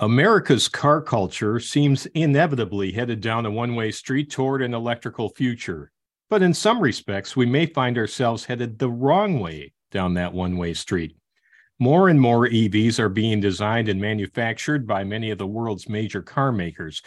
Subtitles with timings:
[0.00, 5.92] America's car culture seems inevitably headed down a one way street toward an electrical future.
[6.30, 10.56] But in some respects, we may find ourselves headed the wrong way down that one
[10.56, 11.16] way street.
[11.78, 16.22] More and more EVs are being designed and manufactured by many of the world's major
[16.22, 17.02] car makers.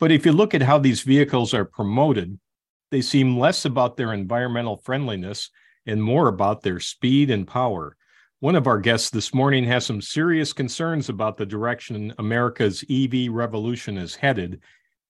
[0.00, 2.40] But if you look at how these vehicles are promoted,
[2.90, 5.50] they seem less about their environmental friendliness
[5.84, 7.97] and more about their speed and power.
[8.40, 13.32] One of our guests this morning has some serious concerns about the direction America's EV
[13.32, 14.60] revolution is headed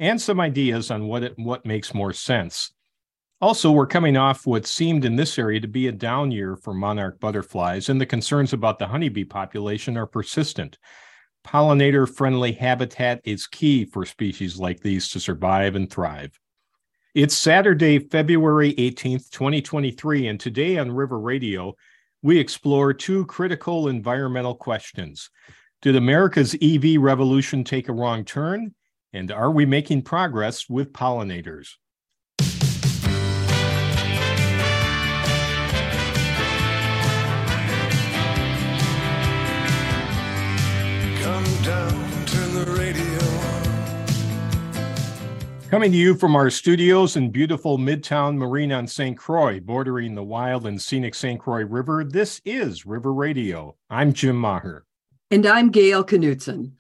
[0.01, 2.73] and some ideas on what it, what makes more sense.
[3.43, 6.73] Also, we're coming off what seemed in this area to be a down year for
[6.73, 10.79] monarch butterflies, and the concerns about the honeybee population are persistent.
[11.47, 16.41] Pollinator friendly habitat is key for species like these to survive and thrive.
[17.15, 21.75] It's Saturday, February 18th, 2023, and today on River Radio,
[22.23, 25.31] we explore two critical environmental questions.
[25.83, 28.75] Did America's EV revolution take a wrong turn?
[29.13, 31.75] And are we making progress with pollinators?
[45.71, 49.19] Coming to you from our studios in beautiful Midtown Marine on St.
[49.19, 51.39] Croix, bordering the wild and scenic St.
[51.39, 53.77] Croix River, this is River Radio.
[53.91, 54.87] I'm Jim Maher.
[55.31, 56.73] And I'm Gail Knutson.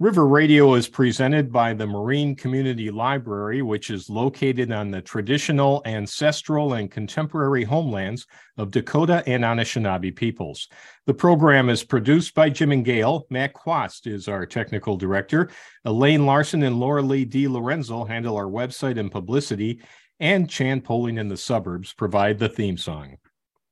[0.00, 5.82] River Radio is presented by the Marine Community Library, which is located on the traditional,
[5.86, 8.24] ancestral, and contemporary homelands
[8.58, 10.68] of Dakota and Anishinaabe peoples.
[11.06, 13.26] The program is produced by Jim and Gail.
[13.28, 15.50] Matt Quast is our technical director.
[15.84, 19.80] Elaine Larson and Laura Lee DiLorenzo handle our website and publicity,
[20.20, 23.16] and Chan Poling in the Suburbs provide the theme song.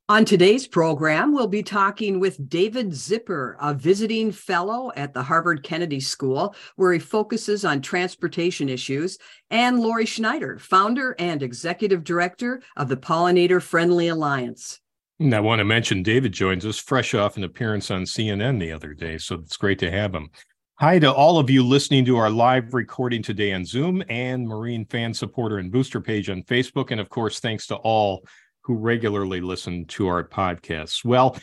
[0.09, 5.65] On today's program, we'll be talking with David Zipper, a visiting fellow at the Harvard
[5.65, 9.19] Kennedy School, where he focuses on transportation issues,
[9.51, 14.79] and Lori Schneider, founder and executive director of the Pollinator Friendly Alliance.
[15.19, 18.71] And I want to mention David joins us fresh off an appearance on CNN the
[18.71, 20.31] other day, so it's great to have him.
[20.79, 24.85] Hi to all of you listening to our live recording today on Zoom and Marine
[24.85, 26.93] Fan Supporter and Booster page on Facebook.
[26.93, 28.23] And of course, thanks to all
[28.67, 31.05] who regularly listen to our podcasts.
[31.05, 31.37] Well,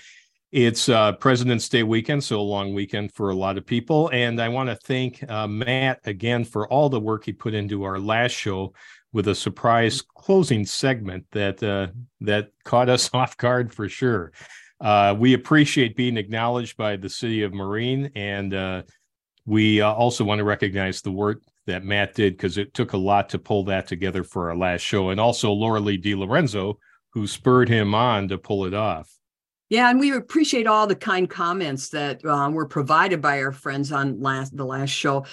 [0.52, 4.10] it's uh, President's Day weekend, so a long weekend for a lot of people.
[4.12, 7.84] And I want to thank uh, Matt again for all the work he put into
[7.84, 8.74] our last show
[9.14, 11.88] with a surprise closing segment that uh,
[12.22, 14.34] that caught us off guard for sure.
[14.82, 18.82] Uh, we appreciate being acknowledged by the city of Marine, and uh,
[19.46, 22.98] we uh, also want to recognize the work that Matt did because it took a
[22.98, 26.76] lot to pull that together for our last show, and also Laura Lee DiLorenzo
[27.13, 29.09] who spurred him on to pull it off.
[29.69, 33.91] Yeah, and we appreciate all the kind comments that uh, were provided by our friends
[33.91, 35.25] on last the last show,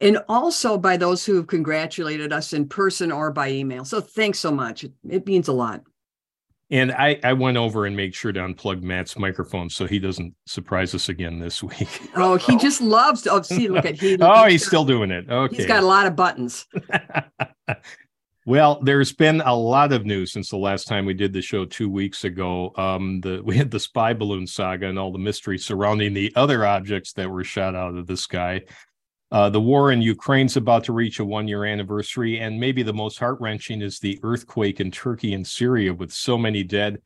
[0.00, 3.84] and also by those who have congratulated us in person or by email.
[3.84, 4.84] So thanks so much.
[4.84, 5.82] It, it means a lot.
[6.70, 10.34] And I, I went over and made sure to unplug Matt's microphone so he doesn't
[10.46, 11.88] surprise us again this week.
[12.16, 13.68] Oh, he just loves to oh, see.
[13.68, 14.16] Look at he.
[14.20, 15.30] oh, he's still doing it.
[15.30, 16.66] Okay, he's got a lot of buttons.
[18.46, 21.64] Well, there's been a lot of news since the last time we did the show
[21.64, 22.72] two weeks ago.
[22.76, 26.64] Um, the we had the spy balloon saga and all the mystery surrounding the other
[26.64, 28.62] objects that were shot out of the sky.
[29.32, 33.18] Uh, the war in Ukraine's about to reach a one-year anniversary, and maybe the most
[33.18, 37.02] heart-wrenching is the earthquake in Turkey and Syria, with so many dead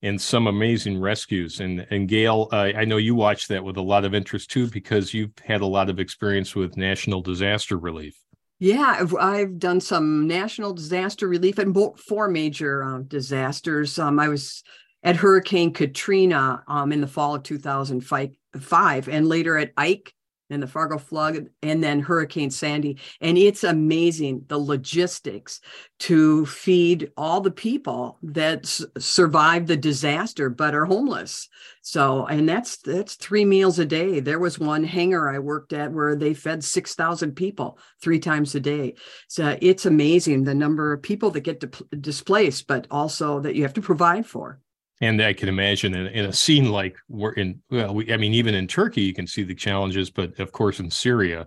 [0.00, 1.60] and some amazing rescues.
[1.60, 4.70] And and Gail, uh, I know you watched that with a lot of interest too,
[4.70, 8.16] because you've had a lot of experience with national disaster relief.
[8.60, 13.98] Yeah, I've, I've, done some national disaster relief and four major um, disasters.
[13.98, 14.64] Um, I was
[15.04, 20.12] at Hurricane Katrina um, in the fall of 2005 and later at Ike
[20.50, 22.98] and the Fargo flood, and then Hurricane Sandy.
[23.20, 25.60] And it's amazing the logistics
[26.00, 31.48] to feed all the people that s- survived the disaster but are homeless.
[31.82, 34.20] So, and that's that's three meals a day.
[34.20, 38.54] There was one hangar I worked at where they fed six thousand people three times
[38.54, 38.94] a day.
[39.28, 43.62] So it's amazing the number of people that get di- displaced, but also that you
[43.62, 44.60] have to provide for
[45.00, 48.34] and I can imagine in, in, a scene like we're in, well, we, I mean,
[48.34, 51.46] even in Turkey, you can see the challenges, but of course in Syria,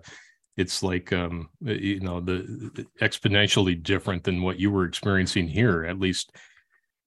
[0.56, 5.84] it's like, um, you know, the, the exponentially different than what you were experiencing here.
[5.84, 6.32] At least,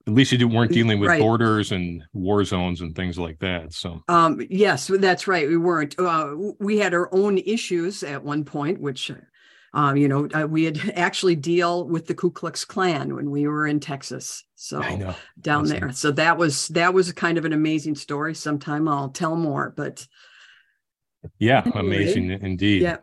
[0.08, 1.20] at least you weren't dealing with right.
[1.20, 3.74] borders and war zones and things like that.
[3.74, 5.48] So, um, yes, that's right.
[5.48, 5.98] We weren't.
[5.98, 9.12] Uh, we had our own issues at one point, which
[9.76, 13.46] um, you know, uh, we had actually deal with the Ku Klux Klan when we
[13.46, 14.44] were in Texas.
[14.56, 14.82] So
[15.40, 15.80] down awesome.
[15.80, 15.92] there.
[15.92, 18.34] So that was that was kind of an amazing story.
[18.34, 20.08] Sometime I'll tell more, but
[21.38, 22.84] Yeah, anyway, amazing indeed.
[22.84, 22.98] Yeah.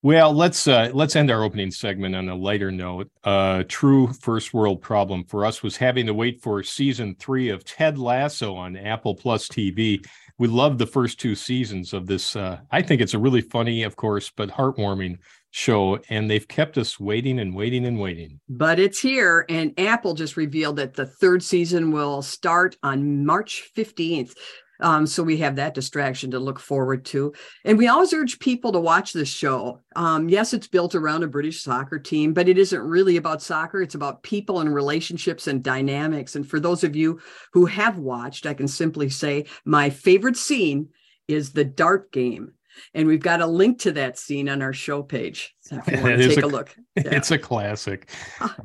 [0.00, 3.10] Well, let's uh, let's end our opening segment on a lighter note.
[3.24, 7.64] Uh, true first world problem for us was having to wait for season three of
[7.64, 10.06] Ted Lasso on Apple Plus TV.
[10.38, 12.36] We loved the first two seasons of this.
[12.36, 15.18] Uh, I think it's a really funny, of course, but heartwarming
[15.50, 18.40] show, and they've kept us waiting and waiting and waiting.
[18.48, 23.70] But it's here, and Apple just revealed that the third season will start on March
[23.74, 24.34] fifteenth.
[24.80, 27.32] Um, so we have that distraction to look forward to.
[27.64, 29.80] And we always urge people to watch this show.
[29.96, 33.82] Um, yes, it's built around a British soccer team, but it isn't really about soccer.
[33.82, 36.36] It's about people and relationships and dynamics.
[36.36, 37.18] And for those of you
[37.52, 40.90] who have watched, I can simply say my favorite scene
[41.26, 42.52] is the dart game.
[42.94, 45.54] And we've got a link to that scene on our show page.
[45.60, 46.74] So if you want to take a, a, look.
[46.96, 47.14] Yeah.
[47.14, 48.10] It's a classic.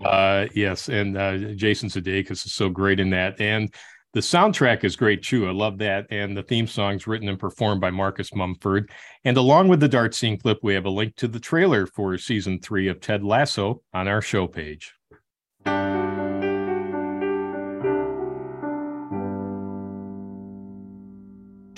[0.04, 0.89] uh, yes.
[0.89, 3.39] And uh, Jason Sudeikis is so great in that.
[3.39, 3.71] And
[4.13, 5.48] the soundtrack is great too.
[5.48, 6.06] I love that.
[6.12, 8.92] And the theme song's written and performed by Marcus Mumford.
[9.24, 12.18] And along with the dart scene clip, we have a link to the trailer for
[12.18, 14.94] season three of Ted Lasso on our show page.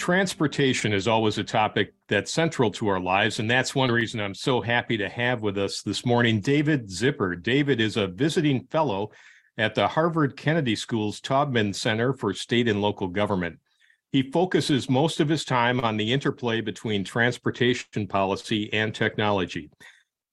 [0.05, 3.39] Transportation is always a topic that's central to our lives.
[3.39, 7.35] And that's one reason I'm so happy to have with us this morning David Zipper.
[7.35, 9.09] David is a visiting fellow
[9.57, 13.57] at the Harvard Kennedy School's Taubman Center for State and Local Government.
[14.11, 19.71] He focuses most of his time on the interplay between transportation policy and technology.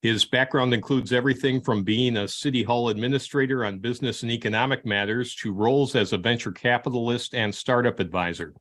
[0.03, 5.35] His background includes everything from being a City Hall administrator on business and economic matters
[5.37, 8.53] to roles as a venture capitalist and startup advisor.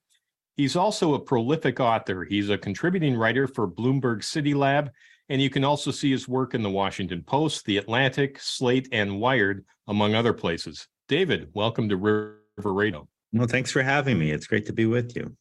[0.58, 2.24] He's also a prolific author.
[2.24, 4.92] He's a contributing writer for Bloomberg City Lab
[5.32, 9.18] and you can also see his work in the Washington Post, The Atlantic, Slate, and
[9.18, 10.90] Wired, among other places.
[11.08, 13.08] David, welcome to River Radio.
[13.32, 14.32] Well, thanks for having me.
[14.32, 15.38] It's great to be with you.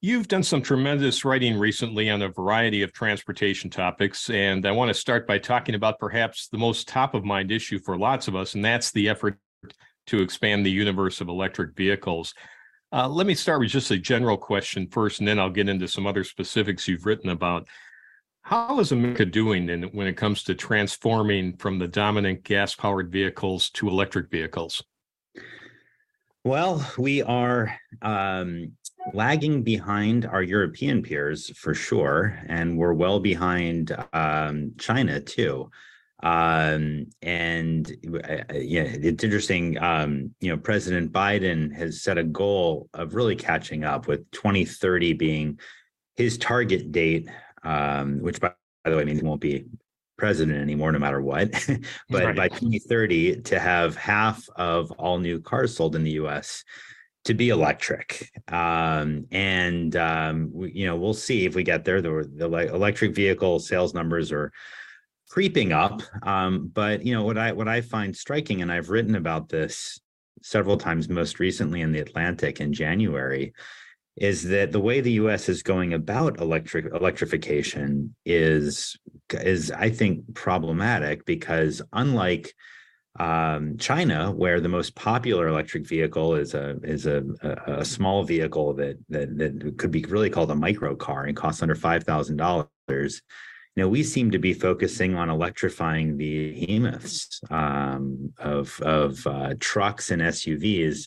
[0.00, 4.88] You've done some tremendous writing recently on a variety of transportation topics, and I want
[4.88, 8.36] to start by talking about perhaps the most top of mind issue for lots of
[8.36, 9.36] us, and that's the effort
[10.06, 12.34] to expand the universe of electric vehicles.
[12.92, 15.86] Uh, let me start with just a general question first, and then I'll get into
[15.86, 17.68] some other specifics you've written about.
[18.42, 23.12] How is America doing in, when it comes to transforming from the dominant gas powered
[23.12, 24.82] vehicles to electric vehicles?
[26.42, 28.72] Well, we are um,
[29.12, 35.70] lagging behind our European peers for sure, and we're well behind um, China too.
[36.22, 39.78] Um, and uh, yeah, it's interesting.
[39.82, 45.14] Um, you know, President Biden has set a goal of really catching up with 2030
[45.14, 45.58] being
[46.16, 47.28] his target date
[47.62, 48.52] um, which by,
[48.84, 49.64] by, the way means he won't be
[50.16, 51.50] president anymore no matter what.
[52.10, 52.36] but right.
[52.36, 56.64] by 2030, to have half of all new cars sold in the US
[57.24, 58.30] to be electric.
[58.48, 62.00] Um, and um, we, you know, we'll see if we get there.
[62.00, 64.52] The, the electric vehicle sales numbers are
[65.30, 66.02] creeping up.
[66.24, 70.00] Um, but you know what I what I find striking, and I've written about this
[70.42, 73.52] several times, most recently in the Atlantic in January,
[74.16, 75.48] is that the way the U.S.
[75.48, 78.98] is going about electric electrification is
[79.30, 82.52] is I think problematic because unlike
[83.18, 88.24] um, China, where the most popular electric vehicle is a is a, a, a small
[88.24, 92.02] vehicle that, that that could be really called a micro car and costs under five
[92.02, 93.22] thousand dollars.
[93.76, 99.54] You know, we seem to be focusing on electrifying the behemoths um, of of uh,
[99.60, 101.06] trucks and SUVs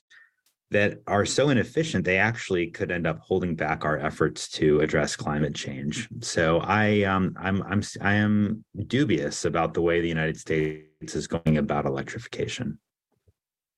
[0.74, 5.16] that are so inefficient they actually could end up holding back our efforts to address
[5.16, 6.10] climate change.
[6.22, 11.28] So I um, I'm I'm I am dubious about the way the United States is
[11.28, 12.80] going about electrification.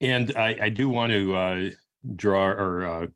[0.01, 1.69] And I, I do want to uh,
[2.15, 3.07] draw or uh,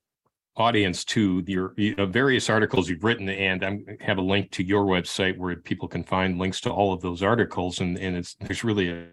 [0.59, 1.73] audience to your
[2.07, 6.03] various articles you've written, and I have a link to your website where people can
[6.03, 7.79] find links to all of those articles.
[7.79, 9.07] And and it's there's really a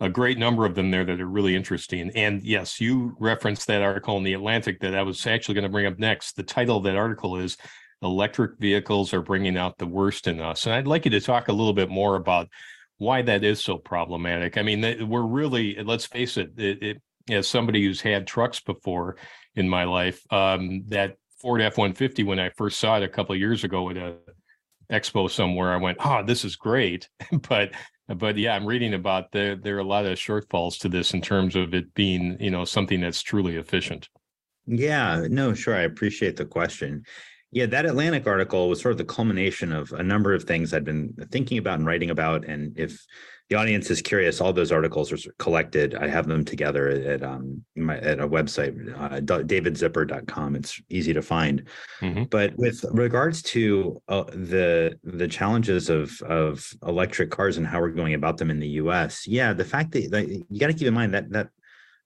[0.00, 2.10] a great number of them there that are really interesting.
[2.14, 5.70] And yes, you referenced that article in the Atlantic that I was actually going to
[5.70, 6.36] bring up next.
[6.36, 7.56] The title of that article is
[8.02, 10.66] Electric Vehicles Are Bringing Out the Worst in Us.
[10.66, 12.48] And I'd like you to talk a little bit more about
[12.98, 14.58] why that is so problematic.
[14.58, 19.16] I mean, we're really, let's face it, it, it as somebody who's had trucks before
[19.54, 23.34] in my life, um, that Ford F 150, when I first saw it a couple
[23.34, 24.16] of years ago at a
[24.90, 27.08] expo somewhere, I went, oh, this is great.
[27.48, 27.72] but
[28.08, 31.20] but yeah, I'm reading about there there are a lot of shortfalls to this in
[31.20, 34.08] terms of it being you know something that's truly efficient.
[34.66, 35.76] Yeah, no, sure.
[35.76, 37.04] I appreciate the question.
[37.52, 40.84] Yeah, that Atlantic article was sort of the culmination of a number of things I'd
[40.84, 42.44] been thinking about and writing about.
[42.44, 43.04] And if
[43.48, 45.94] the audience is curious, all those articles are collected.
[45.94, 50.56] I have them together at um my, at a website, uh, davidzipper.com.
[50.56, 51.68] It's easy to find.
[52.00, 52.24] Mm-hmm.
[52.24, 57.90] But with regards to uh, the the challenges of of electric cars and how we're
[57.90, 60.88] going about them in the U.S., yeah, the fact that, that you got to keep
[60.88, 61.48] in mind that that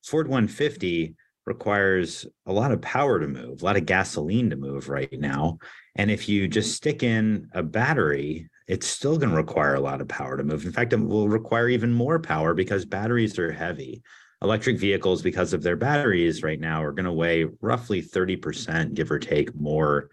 [0.04, 1.14] Ford 150
[1.47, 5.59] requires a lot of power to move, a lot of gasoline to move right now.
[5.97, 10.00] And if you just stick in a battery, it's still going to require a lot
[10.00, 10.65] of power to move.
[10.65, 14.00] In fact, it will require even more power because batteries are heavy.
[14.43, 19.11] Electric vehicles, because of their batteries right now, are going to weigh roughly 30%, give
[19.11, 20.09] or take, more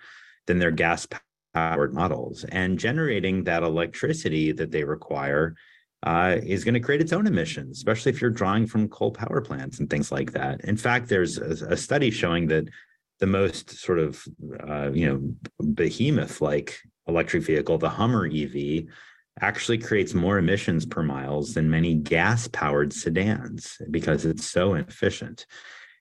[0.48, 1.08] than their gas
[1.54, 2.46] powered models.
[2.46, 5.56] And generating that electricity that they require
[6.02, 9.40] uh, is going to create its own emissions, especially if you're drawing from coal power
[9.40, 10.62] plants and things like that.
[10.62, 12.68] In fact, there's a, a study showing that
[13.20, 14.24] the most sort of
[14.68, 18.86] uh, you know behemoth like electric vehicle, the Hummer EV,
[19.40, 25.46] actually creates more emissions per miles than many gas powered sedans because it's so inefficient.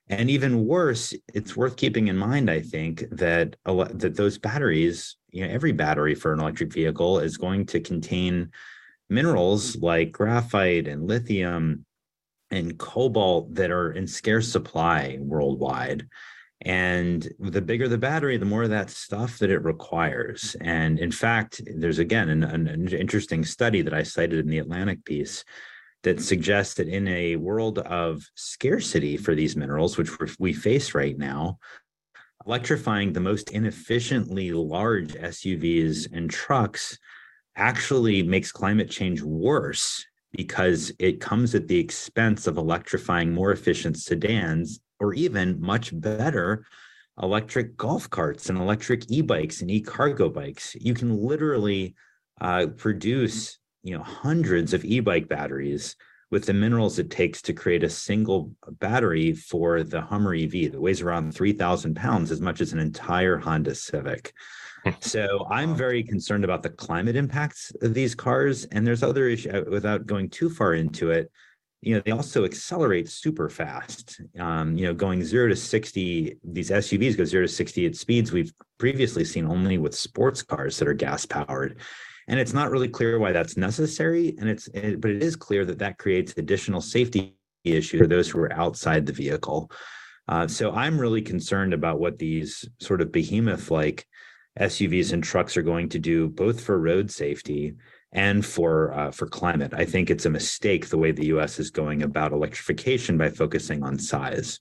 [0.09, 5.45] And even worse, it's worth keeping in mind, I think, that that those batteries, you
[5.45, 8.53] know, every battery for an electric vehicle is going to contain
[9.11, 11.85] minerals like graphite and lithium
[12.51, 16.07] and cobalt that are in scarce supply worldwide.
[16.63, 20.57] And the bigger the battery, the more of that stuff that it requires.
[20.61, 25.05] And in fact, there's again an, an interesting study that I cited in the Atlantic
[25.05, 25.45] piece
[26.03, 31.19] that suggests that in a world of scarcity for these minerals, which we face right
[31.19, 31.59] now,
[32.47, 36.99] electrifying the most inefficiently large SUVs and trucks
[37.57, 43.97] actually makes climate change worse because it comes at the expense of electrifying more efficient
[43.97, 46.65] sedans or even much better
[47.23, 51.95] electric golf carts and electric e-bikes and e-cargo bikes you can literally
[52.41, 55.97] uh, produce you know hundreds of e-bike batteries
[56.31, 60.81] with the minerals it takes to create a single battery for the hummer ev that
[60.81, 64.33] weighs around 3000 pounds as much as an entire honda civic
[65.00, 68.65] so I'm very concerned about the climate impacts of these cars.
[68.67, 71.31] And there's other issues uh, without going too far into it.
[71.83, 74.21] You know, they also accelerate super fast.
[74.38, 78.33] Um, you know, going zero to 60, these SUVs go zero to 60 at speeds
[78.33, 81.78] we've previously seen only with sports cars that are gas powered.
[82.28, 84.35] And it's not really clear why that's necessary.
[84.38, 88.28] And it's, it, but it is clear that that creates additional safety issues for those
[88.28, 89.71] who are outside the vehicle.
[90.28, 94.06] Uh, so I'm really concerned about what these sort of behemoth like
[94.59, 97.75] SUVs and trucks are going to do both for road safety
[98.13, 99.73] and for uh, for climate.
[99.75, 101.59] I think it's a mistake the way the U.S.
[101.59, 104.61] is going about electrification by focusing on size.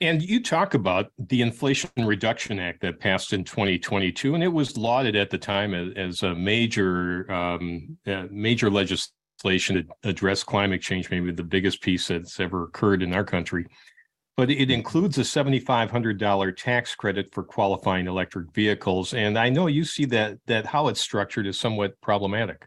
[0.00, 4.76] And you talk about the Inflation Reduction Act that passed in 2022, and it was
[4.76, 9.12] lauded at the time as, as a major um, uh, major legislation
[9.76, 13.66] to address climate change, maybe the biggest piece that's ever occurred in our country
[14.38, 19.12] but it includes a $7,500 tax credit for qualifying electric vehicles.
[19.12, 22.64] And I know you see that that how it's structured is somewhat problematic.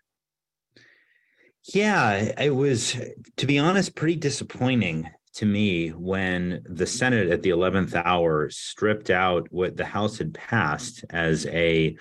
[1.74, 2.98] Yeah, it was,
[3.38, 9.10] to be honest, pretty disappointing to me when the Senate at the 11th hour stripped
[9.10, 11.96] out what the House had passed as a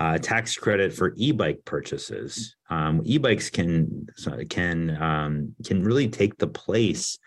[0.00, 2.56] uh, tax credit for e-bike purchases.
[2.70, 4.08] Um, e-bikes can
[4.50, 7.20] can um, can really take the place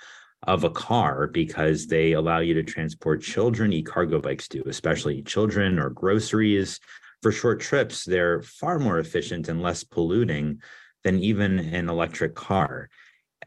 [0.47, 3.73] of a car because they allow you to transport children.
[3.73, 6.79] E cargo bikes do, especially children or groceries.
[7.21, 10.61] For short trips, they're far more efficient and less polluting
[11.03, 12.89] than even an electric car.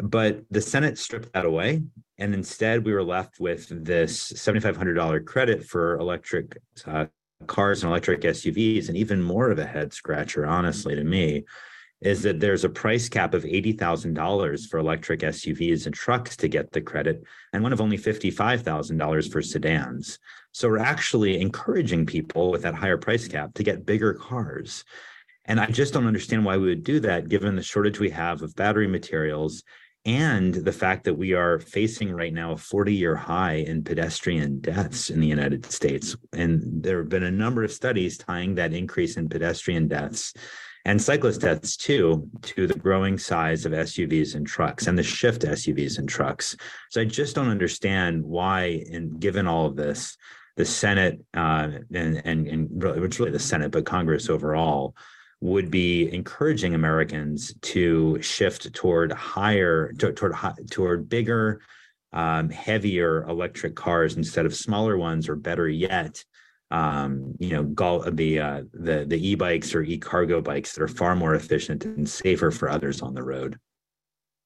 [0.00, 1.82] But the Senate stripped that away.
[2.18, 7.06] And instead, we were left with this $7,500 credit for electric uh,
[7.46, 11.44] cars and electric SUVs, and even more of a head scratcher, honestly, to me
[12.00, 16.70] is that there's a price cap of $80,000 for electric SUVs and trucks to get
[16.72, 20.18] the credit, and one of only $55,000 for sedans.
[20.52, 24.84] So we're actually encouraging people with that higher price cap to get bigger cars.
[25.44, 28.42] And I just don't understand why we would do that given the shortage we have
[28.42, 29.64] of battery materials
[30.04, 34.60] and the fact that we are facing right now a 40 year high in pedestrian
[34.60, 36.16] deaths in the United States.
[36.32, 40.32] And there have been a number of studies tying that increase in pedestrian deaths
[40.88, 45.42] and cyclist deaths too to the growing size of SUVs and trucks and the shift
[45.42, 46.56] to SUVs and trucks.
[46.88, 50.16] So I just don't understand why, and given all of this,
[50.56, 54.96] the Senate uh, and and and really, really the Senate, but Congress overall
[55.42, 60.34] would be encouraging Americans to shift toward higher, toward toward,
[60.70, 61.60] toward bigger,
[62.14, 66.24] um, heavier electric cars instead of smaller ones, or better yet,
[66.70, 67.62] um, you know,
[68.10, 72.50] the uh, the the e-bikes or e-cargo bikes that are far more efficient and safer
[72.50, 73.58] for others on the road.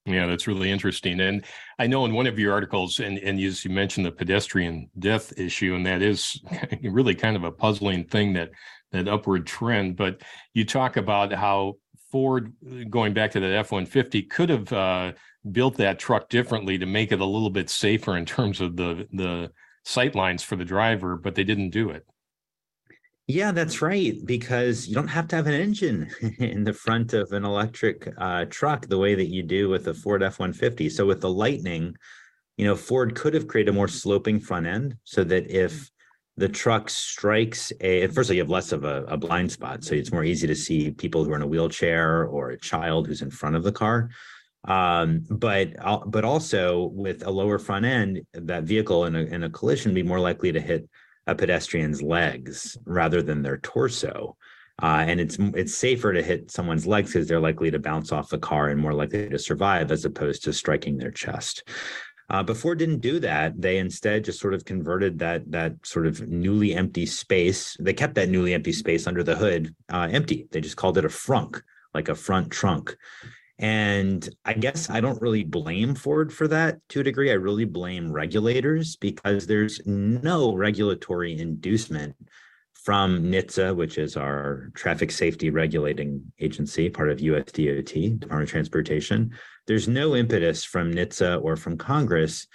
[0.05, 1.21] Yeah, that's really interesting.
[1.21, 1.45] And
[1.79, 5.33] I know in one of your articles, and, and you, you mentioned the pedestrian death
[5.39, 6.41] issue, and that is
[6.83, 8.51] really kind of a puzzling thing that
[8.91, 9.97] that upward trend.
[9.97, 10.23] But
[10.55, 11.77] you talk about how
[12.11, 12.53] Ford,
[12.91, 15.13] going back to that F 150, could have uh,
[15.51, 19.09] built that truck differently to make it a little bit safer in terms of the
[19.13, 19.51] the
[19.85, 22.07] sight lines for the driver, but they didn't do it.
[23.33, 24.15] Yeah, that's right.
[24.27, 28.45] Because you don't have to have an engine in the front of an electric uh,
[28.51, 30.91] truck the way that you do with a Ford F 150.
[30.91, 31.97] So with the Lightning,
[32.59, 35.91] you know, Ford could have created a more sloping front end so that if
[36.37, 39.83] the truck strikes a, first of all, you have less of a, a blind spot.
[39.83, 43.07] So it's more easy to see people who are in a wheelchair or a child
[43.07, 44.11] who's in front of the car
[44.65, 45.75] um, but
[46.07, 50.05] but also with a lower front end, that vehicle in a in a collision be
[50.05, 50.89] more likely to hit
[51.27, 54.37] a pedestrian's legs rather than their torso.
[54.83, 58.31] Uh, and it's it's safer to hit someone's legs because they're likely to bounce off
[58.31, 61.63] the car and more likely to survive as opposed to striking their chest.
[62.31, 63.61] Uh, but Ford didn't do that.
[63.61, 67.77] They instead just sort of converted that that sort of newly empty space.
[67.79, 70.49] They kept that newly empty space under the hood uh, empty.
[70.51, 71.61] They just called it a frunk,
[71.93, 72.97] like a front trunk.
[73.63, 77.31] And I guess I don't really blame Ford for that to a degree.
[77.31, 82.17] I really blame regulators because there's no regulatory inducement
[82.75, 89.31] from NHTSA, which is our traffic safety regulating agency, part of USDOT, Department of Transportation.
[89.69, 92.49] There's no impetus from NHTSA or from Congress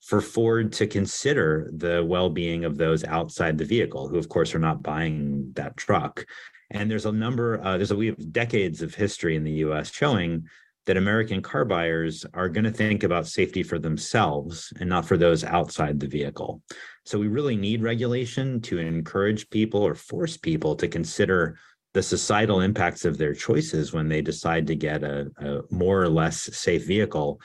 [0.00, 4.54] for Ford to consider the well being of those outside the vehicle, who, of course,
[4.54, 6.24] are not buying that truck.
[6.70, 9.90] And there's a number, uh, there's a, we have decades of history in the US
[9.90, 10.48] showing
[10.86, 15.16] that American car buyers are going to think about safety for themselves and not for
[15.16, 16.62] those outside the vehicle.
[17.06, 21.58] So we really need regulation to encourage people or force people to consider
[21.94, 26.08] the societal impacts of their choices when they decide to get a, a more or
[26.08, 27.40] less safe vehicle.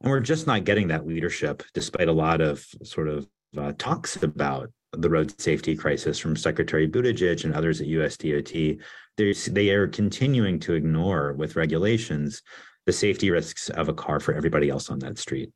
[0.00, 4.22] And we're just not getting that leadership, despite a lot of sort of uh, talks
[4.22, 8.80] about the road safety crisis from Secretary Buttigieg and others at USDOT.
[9.16, 12.42] There's, they are continuing to ignore with regulations
[12.86, 15.50] the safety risks of a car for everybody else on that street.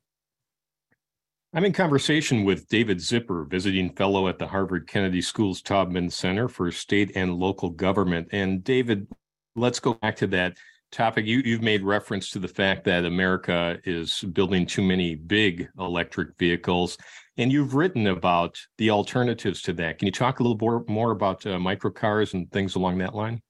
[1.55, 6.47] I'm in conversation with David Zipper, visiting fellow at the Harvard Kennedy School's Taubman Center
[6.47, 8.27] for State and Local Government.
[8.31, 9.07] And David,
[9.55, 10.57] let's go back to that
[10.91, 11.25] topic.
[11.25, 16.37] You, you've made reference to the fact that America is building too many big electric
[16.39, 16.97] vehicles.
[17.37, 19.97] And you've written about the alternatives to that.
[19.97, 23.41] Can you talk a little more, more about uh, microcars and things along that line?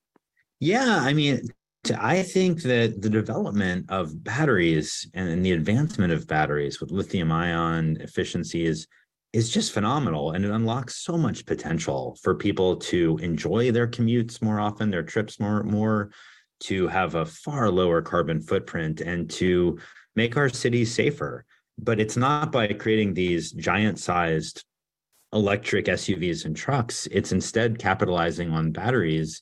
[0.59, 1.41] Yeah, I mean,
[1.99, 7.97] I think that the development of batteries and the advancement of batteries with lithium ion
[7.99, 8.87] efficiency is
[9.33, 14.41] is just phenomenal and it unlocks so much potential for people to enjoy their commutes
[14.43, 16.11] more often their trips more more
[16.59, 19.77] to have a far lower carbon footprint and to
[20.15, 21.43] make our cities safer
[21.77, 24.63] but it's not by creating these giant sized
[25.33, 27.07] electric SUVs and trucks.
[27.11, 29.41] It's instead capitalizing on batteries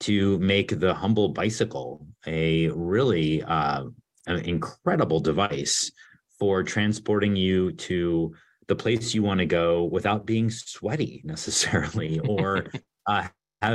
[0.00, 3.84] to make the humble bicycle a really uh,
[4.26, 5.90] an incredible device
[6.38, 8.34] for transporting you to
[8.68, 12.66] the place you want to go without being sweaty necessarily or
[13.06, 13.26] uh,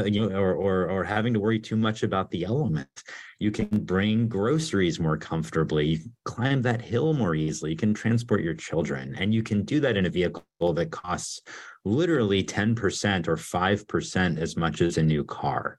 [0.05, 3.03] you know, or, or or having to worry too much about the elements.
[3.39, 5.85] You can bring groceries more comfortably.
[5.87, 7.71] You climb that hill more easily.
[7.71, 11.41] You can transport your children, and you can do that in a vehicle that costs
[11.83, 15.77] literally ten percent or five percent as much as a new car.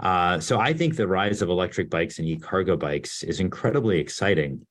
[0.00, 4.66] Uh, so I think the rise of electric bikes and e-cargo bikes is incredibly exciting.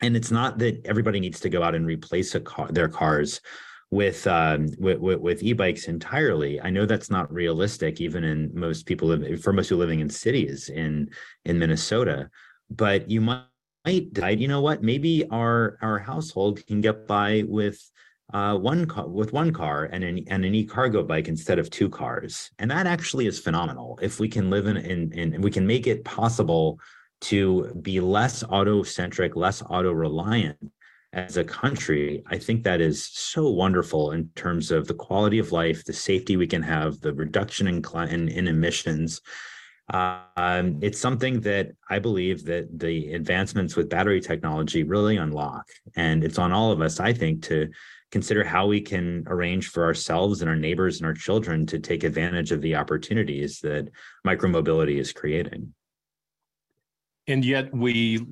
[0.00, 3.40] And it's not that everybody needs to go out and replace car, their cars
[3.92, 6.58] with, um, with, with, with e-bikes entirely.
[6.62, 10.70] I know that's not realistic, even in most people for most people living in cities
[10.70, 11.10] in
[11.44, 12.30] in Minnesota.
[12.70, 14.82] But you might decide, you know what?
[14.82, 17.78] Maybe our our household can get by with
[18.32, 21.90] uh, one car with one car and an and an e-cargo bike instead of two
[21.90, 23.98] cars, and that actually is phenomenal.
[24.00, 26.80] If we can live in in, in we can make it possible
[27.32, 30.72] to be less auto centric, less auto reliant
[31.12, 35.52] as a country, I think that is so wonderful in terms of the quality of
[35.52, 39.20] life, the safety we can have, the reduction in in, in emissions.
[39.92, 46.24] Um, it's something that I believe that the advancements with battery technology really unlock, and
[46.24, 47.68] it's on all of us, I think, to
[48.10, 52.04] consider how we can arrange for ourselves and our neighbors and our children to take
[52.04, 53.90] advantage of the opportunities that
[54.26, 55.74] micromobility is creating.
[57.26, 58.26] And yet we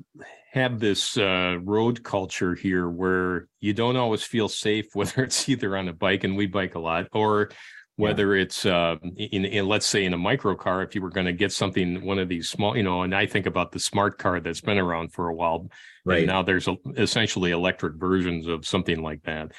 [0.51, 5.75] have this uh, road culture here where you don't always feel safe, whether it's either
[5.75, 7.49] on a bike and we bike a lot, or
[7.95, 8.43] whether yeah.
[8.43, 11.33] it's uh, in, in, let's say in a micro car if you were going to
[11.33, 14.39] get something one of these small you know and i think about the smart car
[14.39, 15.69] that's been around for a while
[16.05, 19.51] right and now there's a, essentially electric versions of something like that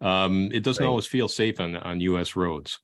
[0.00, 0.88] um, it doesn't right.
[0.88, 2.78] always feel safe on on us roads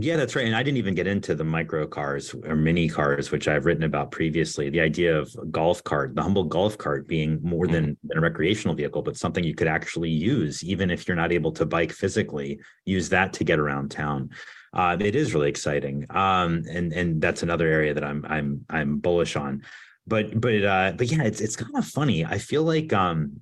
[0.00, 0.46] yeah, that's right.
[0.46, 3.82] And I didn't even get into the micro cars or mini cars, which I've written
[3.82, 4.70] about previously.
[4.70, 7.74] The idea of golf cart, the humble golf cart being more mm-hmm.
[7.74, 11.32] than, than a recreational vehicle, but something you could actually use, even if you're not
[11.32, 14.30] able to bike physically, use that to get around town.
[14.72, 16.06] Uh, it is really exciting.
[16.10, 19.64] Um, and and that's another area that I'm I'm I'm bullish on.
[20.06, 22.24] But but uh, but yeah, it's it's kind of funny.
[22.24, 23.40] I feel like um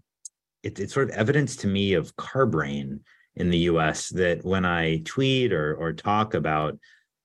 [0.62, 3.00] it, it's sort of evidence to me of car brain
[3.36, 6.78] in the US that when I tweet or, or talk about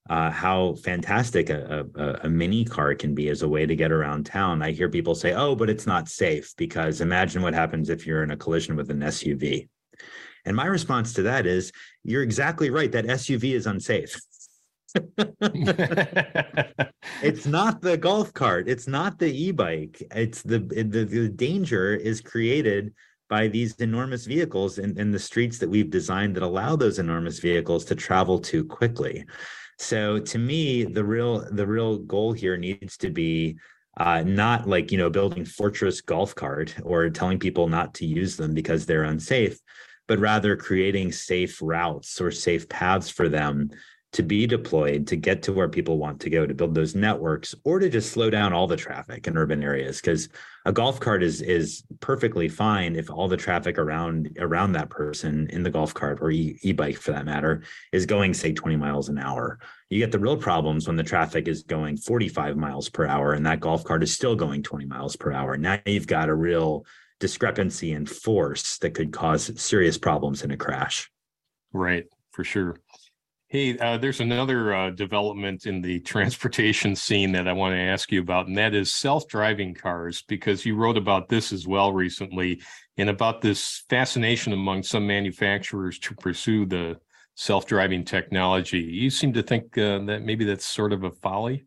[0.10, 3.92] uh, how fantastic a, a, a, mini car can be as a way to get
[3.92, 7.90] around town, I hear people say, oh, but it's not safe because imagine what happens
[7.90, 9.70] if you're in a collision with an SUV.
[10.44, 11.72] And my response to that is,
[12.04, 12.92] you're exactly right.
[12.92, 14.20] That SUV is unsafe.
[17.22, 18.68] it's not the golf cart.
[18.68, 20.02] It's not the e-bike.
[20.14, 22.94] It's the, the the danger is created
[23.32, 27.40] by these enormous vehicles in, in the streets that we've designed that allow those enormous
[27.40, 29.26] vehicles to travel too quickly.
[29.80, 33.58] So to me, the real the real goal here needs to be
[33.98, 38.36] uh, not like you know building fortress golf cart or telling people not to use
[38.36, 39.58] them because they're unsafe,
[40.10, 43.72] but rather creating safe routes or safe paths for them
[44.14, 47.56] to be deployed to get to where people want to go to build those networks
[47.64, 50.28] or to just slow down all the traffic in urban areas because
[50.66, 55.48] a golf cart is is perfectly fine if all the traffic around around that person
[55.52, 59.08] in the golf cart or e- e-bike for that matter is going say 20 miles
[59.08, 59.60] an hour.
[59.90, 63.46] You get the real problems when the traffic is going 45 miles per hour and
[63.46, 65.58] that golf cart is still going 20 miles per hour.
[65.58, 66.86] Now you've got a real
[67.20, 71.10] discrepancy in force that could cause serious problems in a crash.
[71.72, 72.76] Right for sure
[73.52, 78.10] Hey, uh, there's another uh, development in the transportation scene that I want to ask
[78.10, 81.92] you about, and that is self driving cars, because you wrote about this as well
[81.92, 82.62] recently
[82.96, 86.98] and about this fascination among some manufacturers to pursue the
[87.36, 88.80] self driving technology.
[88.80, 91.66] You seem to think uh, that maybe that's sort of a folly.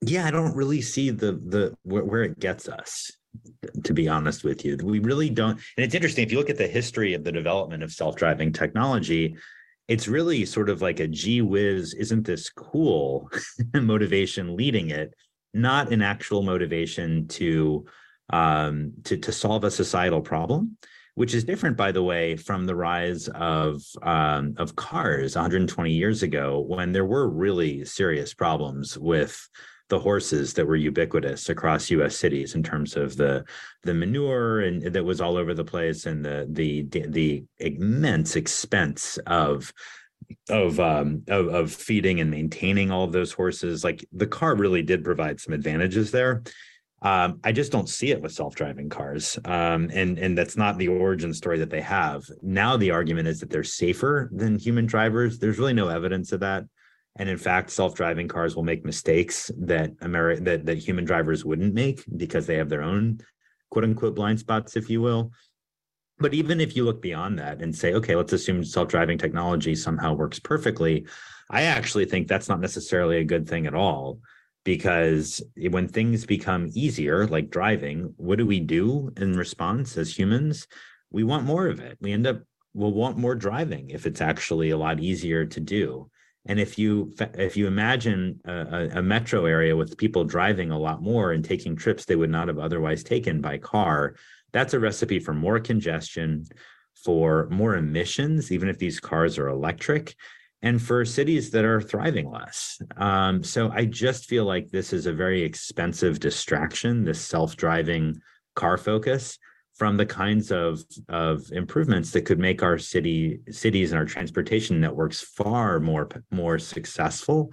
[0.00, 3.12] Yeah, I don't really see the the where, it gets us
[3.84, 4.76] to be honest with you.
[4.82, 5.52] We really don't.
[5.52, 8.52] And it's interesting if you look at the history of the development of self driving
[8.52, 9.36] technology,
[9.90, 13.28] it's really sort of like a gee whiz, isn't this cool?
[13.74, 15.12] motivation leading it,
[15.52, 17.84] not an actual motivation to
[18.32, 20.76] um, to to solve a societal problem,
[21.16, 26.22] which is different, by the way, from the rise of um, of cars 120 years
[26.22, 29.48] ago, when there were really serious problems with
[29.90, 32.16] the horses that were ubiquitous across U.S.
[32.16, 33.44] cities in terms of the
[33.82, 39.18] the manure and that was all over the place and the the the immense expense
[39.26, 39.72] of
[40.48, 44.82] of um of, of feeding and maintaining all of those horses like the car really
[44.82, 46.42] did provide some advantages there
[47.02, 50.88] um, I just don't see it with self-driving cars, um, and and that's not the
[50.88, 52.24] origin story that they have.
[52.42, 55.38] Now the argument is that they're safer than human drivers.
[55.38, 56.64] There's really no evidence of that.
[57.20, 61.74] And in fact, self-driving cars will make mistakes that Ameri- that that human drivers wouldn't
[61.74, 63.20] make because they have their own
[63.70, 65.30] quote unquote blind spots, if you will.
[66.18, 70.14] But even if you look beyond that and say, okay, let's assume self-driving technology somehow
[70.14, 71.06] works perfectly,
[71.50, 74.20] I actually think that's not necessarily a good thing at all.
[74.64, 80.66] Because when things become easier, like driving, what do we do in response as humans?
[81.10, 81.98] We want more of it.
[82.00, 82.40] We end up
[82.72, 86.09] we'll want more driving if it's actually a lot easier to do.
[86.46, 91.02] And if you if you imagine a, a, metro area with people driving a lot
[91.02, 94.14] more and taking trips they would not have otherwise taken by car,
[94.52, 96.46] that's a recipe for more congestion,
[97.04, 100.14] for more emissions, even if these cars are electric,
[100.62, 102.80] and for cities that are thriving less.
[102.96, 108.20] Um, so I just feel like this is a very expensive distraction, this self-driving
[108.56, 109.38] car focus
[109.80, 114.78] from the kinds of, of improvements that could make our city cities and our transportation
[114.78, 117.50] networks far more more successful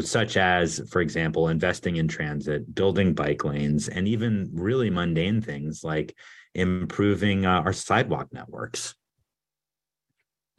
[0.00, 5.84] such as for example investing in transit building bike lanes and even really mundane things
[5.84, 6.16] like
[6.56, 8.96] improving uh, our sidewalk networks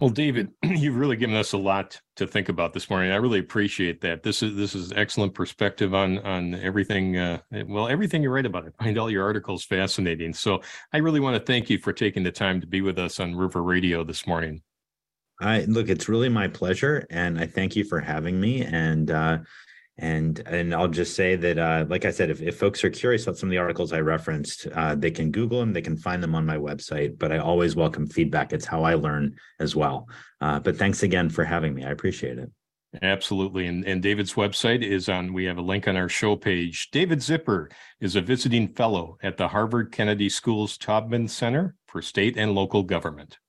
[0.04, 3.14] well, David, you've really given us a lot to think about this morning.
[3.14, 4.22] I really appreciate that.
[4.22, 7.16] This is this is excellent perspective on on everything.
[7.16, 8.66] Uh, well, everything you write about.
[8.66, 10.34] I find all your articles fascinating.
[10.34, 10.62] So
[10.92, 13.34] I really want to thank you for taking the time to be with us on
[13.34, 14.62] River Radio this morning.
[15.40, 18.62] I look, it's really my pleasure, and I thank you for having me.
[18.62, 19.38] And uh,
[19.98, 23.24] and and I'll just say that, uh, like I said, if, if folks are curious
[23.24, 26.24] about some of the articles I referenced, uh, they can Google them, they can find
[26.24, 27.20] them on my website.
[27.20, 28.54] But I always welcome feedback.
[28.54, 30.08] It's how I learn as well.
[30.42, 31.84] Uh, but thanks again for having me.
[31.84, 32.52] I appreciate it.
[33.02, 33.66] Absolutely.
[33.66, 36.90] And, and David's website is on, we have a link on our show page.
[36.92, 42.38] David Zipper is a visiting fellow at the Harvard Kennedy School's Taubman Center for State
[42.38, 43.40] and Local Government.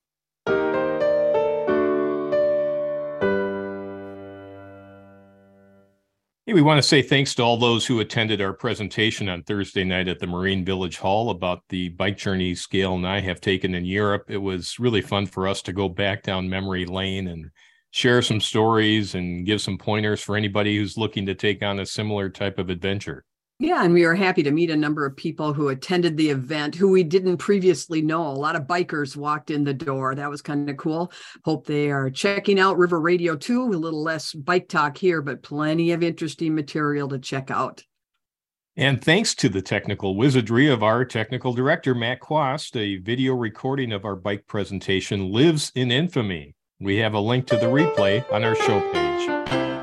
[6.46, 9.82] Hey, we want to say thanks to all those who attended our presentation on Thursday
[9.82, 13.74] night at the Marine Village Hall about the bike journey Gail and I have taken
[13.74, 14.24] in Europe.
[14.28, 17.50] It was really fun for us to go back down memory lane and
[17.92, 21.86] share some stories and give some pointers for anybody who's looking to take on a
[21.86, 23.24] similar type of adventure.
[23.60, 26.74] Yeah, and we were happy to meet a number of people who attended the event
[26.74, 28.26] who we didn't previously know.
[28.26, 30.14] A lot of bikers walked in the door.
[30.14, 31.12] That was kind of cool.
[31.44, 33.62] Hope they are checking out River Radio too.
[33.62, 37.84] A little less bike talk here, but plenty of interesting material to check out.
[38.76, 43.92] And thanks to the technical wizardry of our technical director, Matt Quast, a video recording
[43.92, 46.56] of our bike presentation lives in infamy.
[46.80, 49.73] We have a link to the replay on our show page.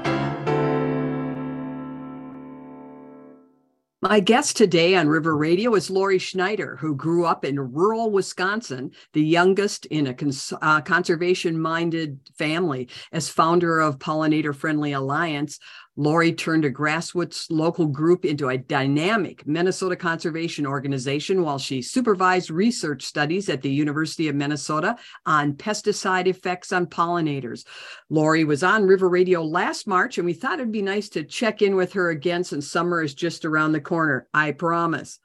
[4.04, 8.90] My guest today on River Radio is Lori Schneider, who grew up in rural Wisconsin,
[9.14, 12.90] the youngest in a cons- uh, conservation minded family.
[13.12, 15.60] As founder of Pollinator Friendly Alliance,
[15.97, 22.49] Lori turned a grassroots local group into a dynamic Minnesota conservation organization while she supervised
[22.49, 27.65] research studies at the University of Minnesota on pesticide effects on pollinators.
[28.10, 31.62] Lori was on River Radio last March, and we thought it'd be nice to check
[31.62, 34.27] in with her again since summer is just around the corner.
[34.34, 35.19] I promise.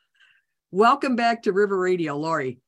[0.72, 2.58] Welcome back to River Radio, Lori.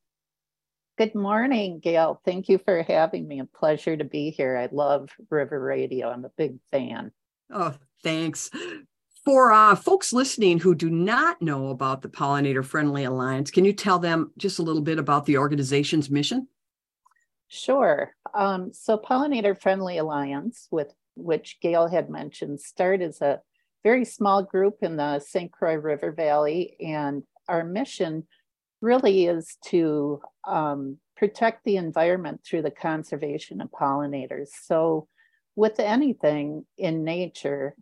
[0.98, 2.20] Good morning, Gail.
[2.24, 3.40] Thank you for having me.
[3.40, 4.56] A pleasure to be here.
[4.56, 6.08] I love River Radio.
[6.11, 7.12] I'm a big fan.
[7.52, 8.50] Oh, Thanks.
[9.24, 13.74] For uh, folks listening who do not know about the Pollinator Friendly Alliance, can you
[13.74, 16.48] tell them just a little bit about the organization's mission?
[17.48, 18.14] Sure.
[18.34, 23.40] Um, so, Pollinator Friendly Alliance, with which Gail had mentioned, started as a
[23.84, 25.50] very small group in the St.
[25.50, 28.26] Croix River Valley, and our mission
[28.80, 34.48] really is to um, protect the environment through the conservation of pollinators.
[34.62, 35.08] So,
[35.56, 37.74] with anything in nature,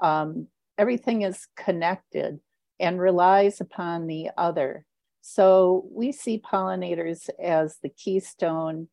[0.00, 2.40] um, everything is connected
[2.78, 4.84] and relies upon the other.
[5.22, 8.88] So we see pollinators as the keystone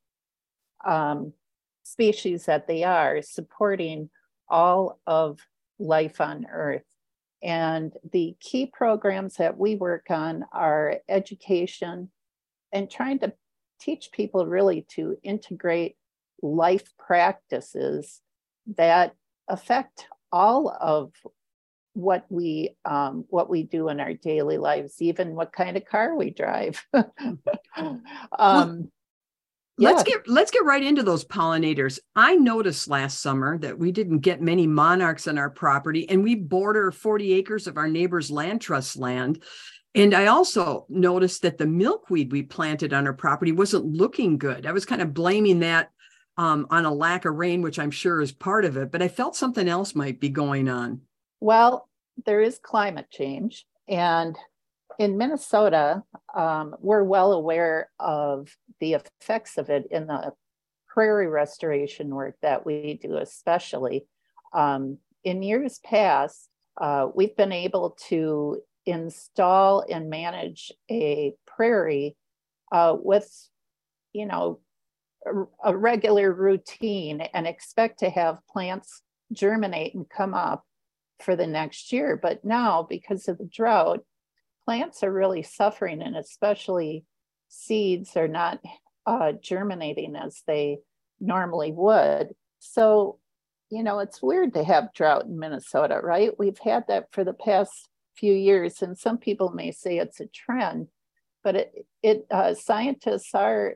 [0.86, 1.34] um,
[1.84, 4.10] species that they are, supporting
[4.50, 5.40] all of
[5.80, 6.86] life on Earth.
[7.42, 12.10] And the key programs that we work on are education
[12.72, 13.34] and trying to
[13.80, 15.98] teach people really to integrate
[16.42, 18.22] life practices
[18.78, 19.14] that
[19.50, 21.14] affect all of
[21.94, 26.16] what we um, what we do in our daily lives, even what kind of car
[26.16, 26.84] we drive.
[28.38, 28.92] um,
[29.78, 29.90] yeah.
[29.90, 32.00] Let's get let's get right into those pollinators.
[32.16, 36.36] I noticed last summer that we didn't get many monarchs on our property, and we
[36.36, 39.42] border 40 acres of our neighbor's land trust land.
[39.96, 44.66] And I also noticed that the milkweed we planted on our property wasn't looking good.
[44.66, 45.90] I was kind of blaming that
[46.38, 49.08] um, on a lack of rain, which I'm sure is part of it, but I
[49.08, 51.02] felt something else might be going on.
[51.40, 51.90] Well,
[52.26, 53.66] there is climate change.
[53.88, 54.38] And
[55.00, 56.04] in Minnesota,
[56.36, 60.34] um, we're well aware of the effects of it in the
[60.88, 64.06] prairie restoration work that we do, especially.
[64.54, 72.16] Um, in years past, uh, we've been able to install and manage a prairie
[72.72, 73.32] uh, with,
[74.12, 74.60] you know,
[75.64, 80.64] a, regular routine and expect to have plants germinate and come up
[81.20, 82.20] for the next year.
[82.22, 84.02] But now, because of the drought,
[84.66, 87.06] plants are really suffering, and especially
[87.50, 88.60] seeds are not
[89.06, 90.80] uh, germinating as they
[91.20, 92.30] normally would.
[92.60, 93.20] So,
[93.70, 96.38] you know, it's weird to have drought in Minnesota, right?
[96.38, 100.28] We've had that for the past few years, and some people may say it's a
[100.28, 100.88] trend,
[101.44, 103.76] but it, it uh, scientists are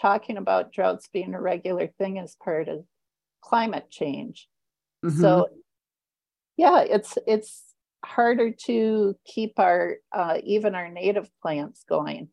[0.00, 2.84] talking about droughts being a regular thing as part of
[3.40, 4.48] climate change.
[5.04, 5.20] Mm-hmm.
[5.20, 5.48] So
[6.56, 7.62] yeah, it's it's
[8.04, 12.28] harder to keep our uh, even our native plants going.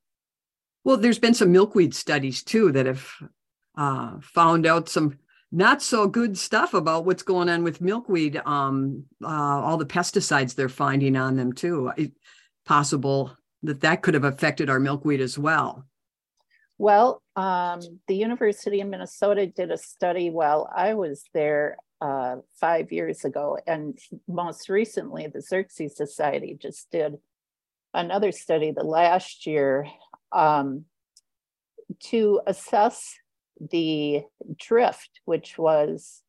[0.83, 3.07] Well, there's been some milkweed studies too that have
[3.77, 5.17] uh, found out some
[5.51, 8.41] not so good stuff about what's going on with milkweed.
[8.45, 11.91] Um, uh, all the pesticides they're finding on them too.
[11.97, 12.13] It,
[12.65, 15.85] possible that that could have affected our milkweed as well.
[16.77, 22.91] Well, um, the University of Minnesota did a study while I was there uh, five
[22.91, 23.57] years ago.
[23.65, 27.17] And most recently, the Xerces Society just did
[27.93, 29.87] another study the last year
[30.31, 30.85] um,
[31.99, 33.15] to assess
[33.69, 34.23] the
[34.57, 36.23] drift, which was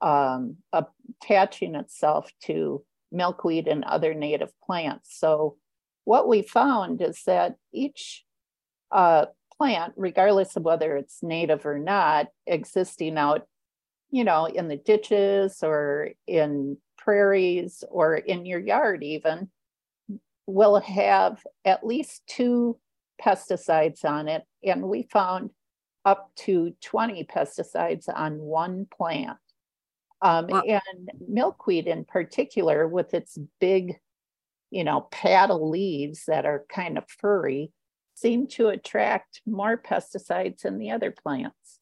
[0.00, 5.16] um, attaching itself to milkweed and other native plants.
[5.18, 5.56] So,
[6.04, 8.24] what we found is that each
[8.90, 9.26] uh,
[9.58, 13.46] plant, regardless of whether it's native or not, existing out,
[14.10, 19.50] you know, in the ditches or in prairies or in your yard, even,
[20.46, 22.78] will have at least two
[23.22, 24.44] pesticides on it.
[24.64, 25.50] And we found
[26.04, 29.36] up to 20 pesticides on one plant.
[30.22, 30.62] Um, wow.
[30.66, 33.98] And milkweed, in particular, with its big,
[34.70, 37.72] you know, paddle leaves that are kind of furry,
[38.20, 41.78] seem to attract more pesticides than the other plants.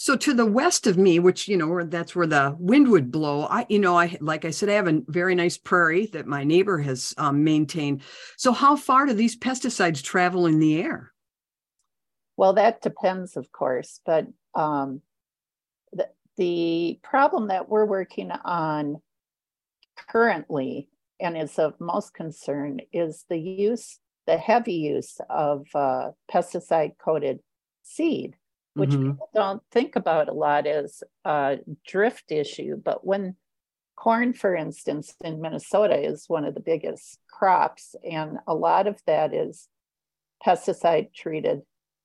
[0.00, 3.46] So to the west of me, which you know, that's where the wind would blow.
[3.46, 6.44] I, you know, I like I said, I have a very nice prairie that my
[6.44, 8.02] neighbor has um, maintained.
[8.36, 11.12] So how far do these pesticides travel in the air?
[12.36, 15.02] Well, that depends, of course, but um,
[15.92, 19.02] the the problem that we're working on
[20.08, 20.88] currently
[21.18, 27.40] and is of most concern is the use the heavy use of uh, pesticide coated
[27.82, 28.36] seed,
[28.74, 29.12] which mm-hmm.
[29.12, 32.76] people don't think about a lot as a drift issue.
[32.76, 33.36] But when
[33.96, 39.00] corn, for instance, in Minnesota is one of the biggest crops, and a lot of
[39.06, 39.66] that is
[40.46, 41.62] pesticide treated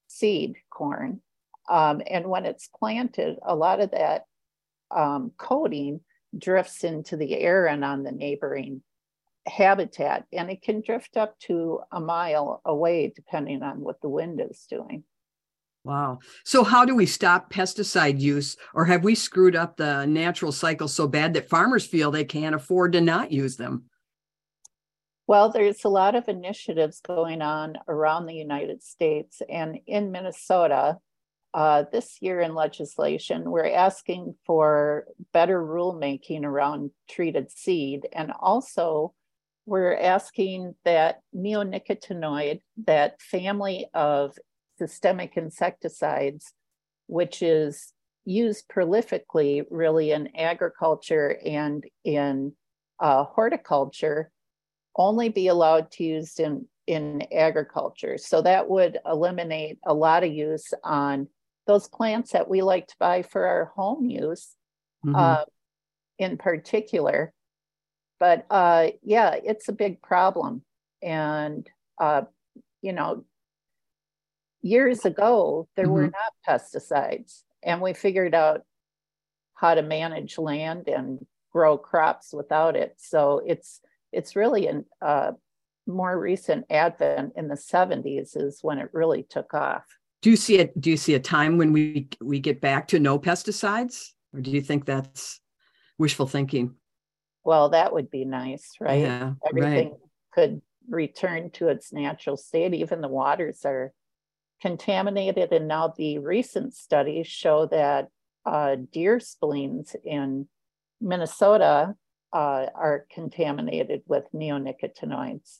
[0.07, 1.21] seed corn.
[1.69, 4.23] Um, and when it's planted, a lot of that
[4.95, 5.99] um, coating
[6.37, 8.81] drifts into the air and on the neighboring
[9.45, 14.41] habitat, and it can drift up to a mile away depending on what the wind
[14.41, 15.03] is doing.
[15.83, 16.19] Wow.
[16.45, 20.87] So, how do we stop pesticide use, or have we screwed up the natural cycle
[20.87, 23.85] so bad that farmers feel they can't afford to not use them?
[25.27, 30.99] Well, there's a lot of initiatives going on around the United States and in Minnesota.
[31.53, 39.13] Uh, this year in legislation, we're asking for better rulemaking around treated seed and also
[39.65, 44.37] we're asking that neonicotinoid, that family of
[44.77, 46.53] systemic insecticides,
[47.07, 47.93] which is
[48.25, 52.53] used prolifically really in agriculture and in
[52.99, 54.31] uh, horticulture,
[54.95, 58.17] only be allowed to use in, in agriculture.
[58.17, 61.27] So that would eliminate a lot of use on
[61.67, 64.55] those plants that we like to buy for our home use
[65.05, 65.15] mm-hmm.
[65.15, 65.43] uh,
[66.19, 67.33] in particular
[68.19, 70.63] but uh, yeah, it's a big problem.
[71.01, 72.23] And, uh,
[72.81, 73.25] you know,
[74.61, 75.93] years ago, there mm-hmm.
[75.93, 78.61] were not pesticides, and we figured out
[79.55, 82.95] how to manage land and grow crops without it.
[82.97, 85.31] So it's it's really a uh,
[85.87, 89.83] more recent advent in the 70s is when it really took off.
[90.21, 90.79] Do you see it?
[90.79, 94.51] Do you see a time when we we get back to no pesticides, or do
[94.51, 95.41] you think that's
[95.97, 96.75] wishful thinking?
[97.43, 99.01] Well, that would be nice, right?
[99.01, 99.97] Yeah, Everything right.
[100.33, 102.73] could return to its natural state.
[102.73, 103.93] Even the waters are
[104.61, 105.51] contaminated.
[105.51, 108.07] And now the recent studies show that
[108.45, 110.47] uh, deer spleens in
[111.01, 111.95] Minnesota
[112.31, 115.59] uh, are contaminated with neonicotinoids.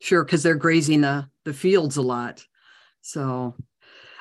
[0.00, 2.44] Sure, because they're grazing the, the fields a lot.
[3.00, 3.54] So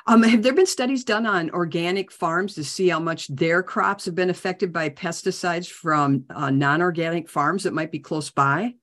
[0.08, 4.06] um, have there been studies done on organic farms to see how much their crops
[4.06, 8.76] have been affected by pesticides from uh, non organic farms that might be close by?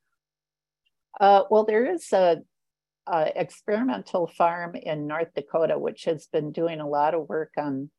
[1.20, 2.42] Uh, well, there is a,
[3.34, 7.90] experimental farm in North Dakota which has been doing a lot of work on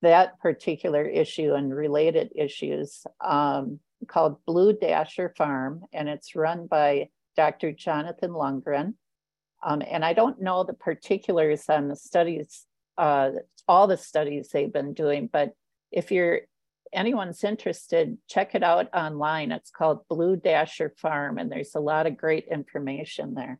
[0.00, 7.08] that particular issue and related issues um, called Blue Dasher Farm, and it's run by
[7.36, 7.72] Dr.
[7.72, 8.94] Jonathan Lundgren.
[9.62, 12.64] Um, and I don't know the particulars on the studies,
[12.96, 13.30] uh,
[13.66, 15.52] all the studies they've been doing, but
[15.90, 16.42] if you're
[16.92, 19.52] anyone's interested, check it out online.
[19.52, 23.58] It's called Blue Dasher Farm, and there's a lot of great information there.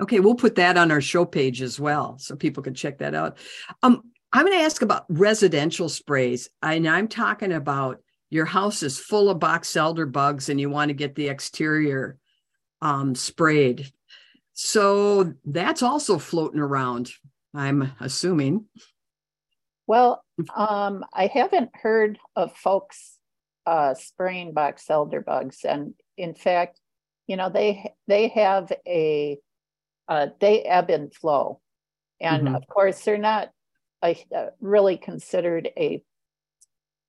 [0.00, 3.14] Okay, we'll put that on our show page as well, so people can check that
[3.14, 3.38] out.
[3.82, 7.98] Um, I'm going to ask about residential sprays, and I'm talking about
[8.30, 12.18] your house is full of box elder bugs, and you want to get the exterior
[12.80, 13.90] um, sprayed.
[14.60, 17.12] So that's also floating around,
[17.54, 18.64] I'm assuming.
[19.86, 23.18] Well, um, I haven't heard of folks
[23.66, 26.80] uh, spraying box elder bugs, and in fact,
[27.28, 29.38] you know they they have a
[30.08, 31.60] uh, they ebb and flow,
[32.20, 32.56] and mm-hmm.
[32.56, 33.50] of course they're not
[34.02, 36.02] a, uh, really considered a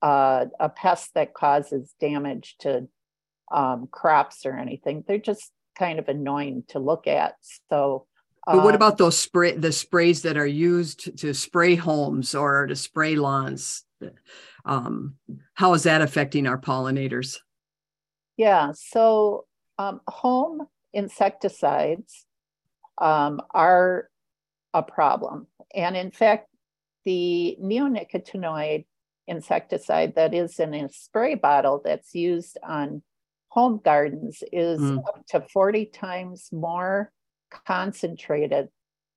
[0.02, 2.86] uh, a pest that causes damage to
[3.50, 5.02] um, crops or anything.
[5.04, 7.34] They're just kind of annoying to look at.
[7.68, 8.06] So,
[8.46, 12.66] but what um, about those spray the sprays that are used to spray homes or
[12.66, 13.84] to spray lawns?
[14.64, 15.16] Um,
[15.54, 17.38] how is that affecting our pollinators?
[18.36, 19.44] Yeah, so
[19.78, 22.26] um, home insecticides
[22.98, 24.08] um, are
[24.72, 25.46] a problem.
[25.74, 26.48] And in fact,
[27.04, 28.84] the neonicotinoid
[29.26, 33.02] insecticide that is in a spray bottle that's used on
[33.50, 34.98] home gardens is mm.
[34.98, 37.12] up to 40 times more
[37.66, 38.68] concentrated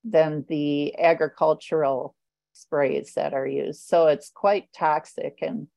[0.04, 2.16] than the agricultural
[2.52, 3.82] sprays that are used.
[3.82, 5.40] So it's quite toxic.
[5.42, 5.68] And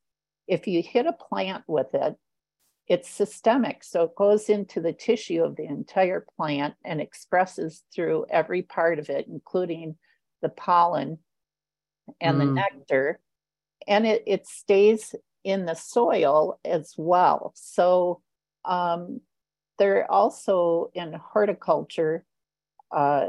[0.49, 2.17] if you hit a plant with it,
[2.89, 3.85] it's systemic.
[3.85, 8.99] So it goes into the tissue of the entire plant and expresses through every part
[8.99, 9.97] of it, including
[10.41, 11.19] the pollen
[12.21, 12.41] and mm.
[12.41, 13.21] the nectar.
[13.87, 17.53] And it, it stays in the soil as well.
[17.55, 18.23] So
[18.67, 19.21] um,
[19.79, 22.25] they're also in horticulture.
[22.95, 23.29] Uh,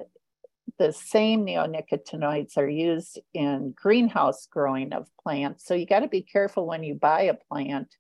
[0.79, 5.65] the same neonicotinoids are used in greenhouse growing of plants.
[5.65, 7.95] So you got to be careful when you buy a plant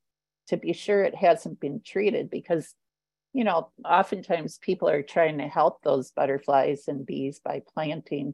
[0.47, 2.73] to be sure it hasn't been treated because,
[3.33, 8.33] you know, oftentimes people are trying to help those butterflies and bees by planting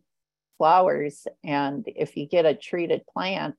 [0.58, 1.26] flowers.
[1.44, 3.56] And if you get a treated plant,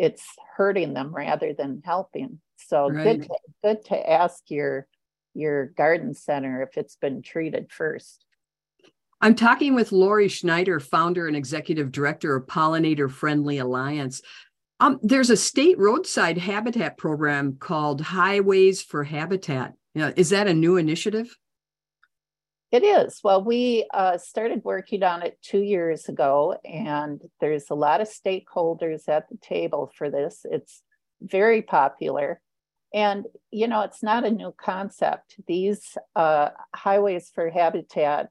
[0.00, 0.24] it's
[0.56, 2.40] hurting them rather than helping.
[2.56, 3.04] So right.
[3.04, 4.86] good to, good to ask your
[5.34, 8.24] your garden center if it's been treated first.
[9.20, 14.22] I'm talking with Lori Schneider, founder and executive director of Pollinator Friendly Alliance.
[14.80, 19.74] Um, there's a state roadside habitat program called Highways for Habitat.
[19.94, 21.36] is that a new initiative?
[22.72, 23.20] It is.
[23.24, 28.08] Well, we uh, started working on it two years ago, and there's a lot of
[28.08, 30.46] stakeholders at the table for this.
[30.48, 30.82] It's
[31.20, 32.40] very popular.
[32.94, 35.36] And, you know, it's not a new concept.
[35.48, 38.28] These uh, highways for habitat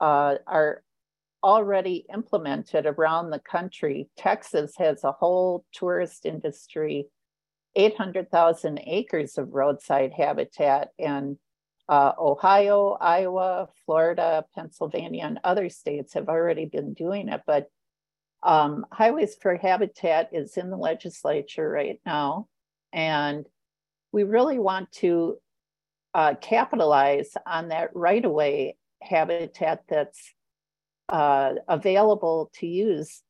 [0.00, 0.82] uh, are
[1.44, 4.08] already implemented around the country.
[4.16, 7.06] Texas has a whole tourist industry,
[7.76, 11.36] 800,000 acres of roadside habitat, and
[11.88, 17.42] uh, Ohio, Iowa, Florida, Pennsylvania, and other states have already been doing it.
[17.46, 17.68] But
[18.42, 22.48] um, Highways for Habitat is in the legislature right now.
[22.92, 23.46] And
[24.12, 25.38] we really want to
[26.14, 30.34] uh, capitalize on that right of way habitat that's
[31.08, 33.22] uh, available to use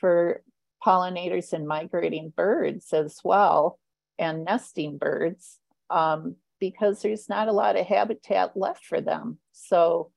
[0.00, 0.42] for
[0.84, 3.78] pollinators and migrating birds as well
[4.18, 5.58] and nesting birds
[5.90, 9.38] um, because there's not a lot of habitat left for them.
[9.50, 10.12] So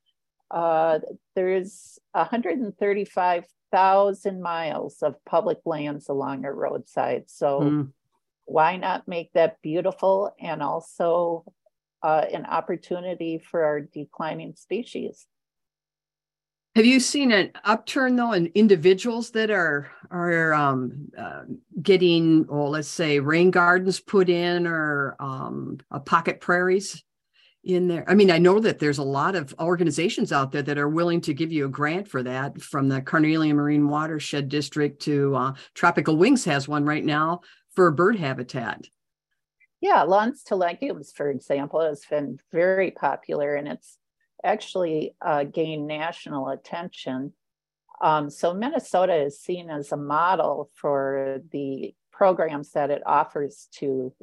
[0.51, 0.99] uh,
[1.33, 7.31] there's 135,000 miles of public lands along our roadside.
[7.31, 7.91] So mm.
[8.45, 11.45] why not make that beautiful and also
[12.03, 15.25] uh, an opportunity for our declining species?
[16.75, 21.43] Have you seen an upturn though in individuals that are are um, uh,
[21.81, 27.01] getting, well, let's say, rain gardens put in or um, pocket prairies
[27.63, 28.03] in there?
[28.09, 31.21] I mean, I know that there's a lot of organizations out there that are willing
[31.21, 35.53] to give you a grant for that, from the Carnelian Marine Watershed District to uh,
[35.75, 37.39] Tropical Wings has one right now
[37.73, 38.85] for bird habitat.
[39.79, 43.97] Yeah, lawns to legumes, for example, has been very popular, and it's
[44.45, 47.33] actually uh, gained national attention.
[48.01, 54.13] Um, so Minnesota is seen as a model for the programs that it offers to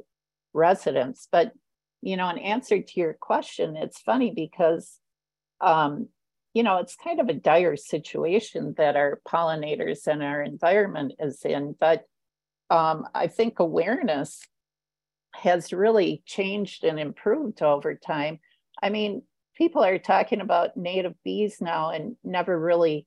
[0.53, 1.27] residents.
[1.31, 1.51] But,
[2.01, 4.99] you know, in answer to your question, it's funny because,
[5.61, 6.07] um,
[6.53, 11.43] you know, it's kind of a dire situation that our pollinators and our environment is
[11.43, 11.75] in.
[11.79, 12.05] But
[12.69, 14.41] um, I think awareness
[15.35, 18.39] has really changed and improved over time.
[18.81, 19.23] I mean,
[19.55, 23.05] people are talking about native bees now and never really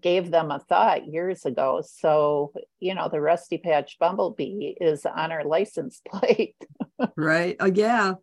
[0.00, 1.82] gave them a thought years ago.
[1.84, 6.56] So, you know, the rusty patch bumblebee is on our license plate.
[7.16, 7.56] right.
[7.60, 8.14] Uh, yeah.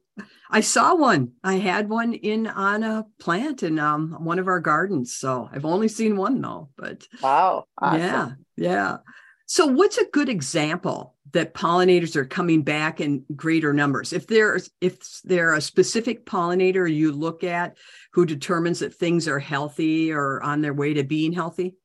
[0.49, 1.33] I saw one.
[1.43, 5.15] I had one in on a plant in um, one of our gardens.
[5.15, 7.65] So I've only seen one though, but wow.
[7.77, 7.99] Awesome.
[8.01, 8.29] Yeah.
[8.57, 8.97] Yeah.
[9.51, 14.13] So what's a good example that pollinators are coming back in greater numbers.
[14.13, 17.75] If there's if there a specific pollinator you look at
[18.13, 21.77] who determines that things are healthy or on their way to being healthy?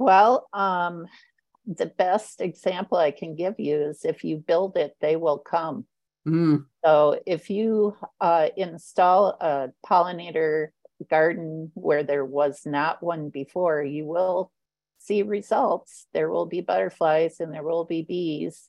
[0.00, 1.06] Well, um,
[1.66, 5.86] the best example I can give you is if you build it, they will come.
[6.26, 6.64] Mm.
[6.84, 10.70] So if you uh, install a pollinator
[11.08, 14.50] garden where there was not one before, you will
[15.08, 18.68] see results, there will be butterflies and there will be bees.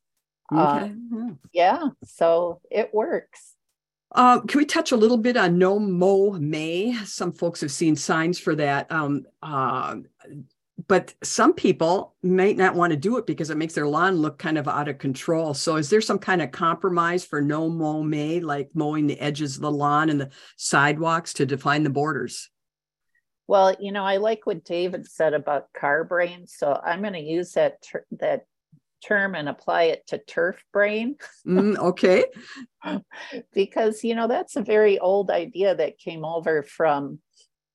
[0.52, 0.62] Okay.
[0.62, 3.54] Um, yeah, so it works.
[4.12, 6.94] Uh, can we touch a little bit on no mow May?
[7.06, 8.92] Some folks have seen signs for that.
[8.92, 9.98] Um, uh,
[10.88, 14.40] but some people might not want to do it because it makes their lawn look
[14.40, 15.54] kind of out of control.
[15.54, 19.58] So, is there some kind of compromise for no mow May, like mowing the edges
[19.58, 22.50] of the lawn and the sidewalks to define the borders?
[23.50, 27.20] Well, you know, I like what David said about car brain, so I'm going to
[27.20, 28.46] use that ter- that
[29.04, 31.16] term and apply it to turf brain.
[31.48, 32.26] Mm, okay.
[33.56, 37.22] because, you know, that's a very old idea that came over from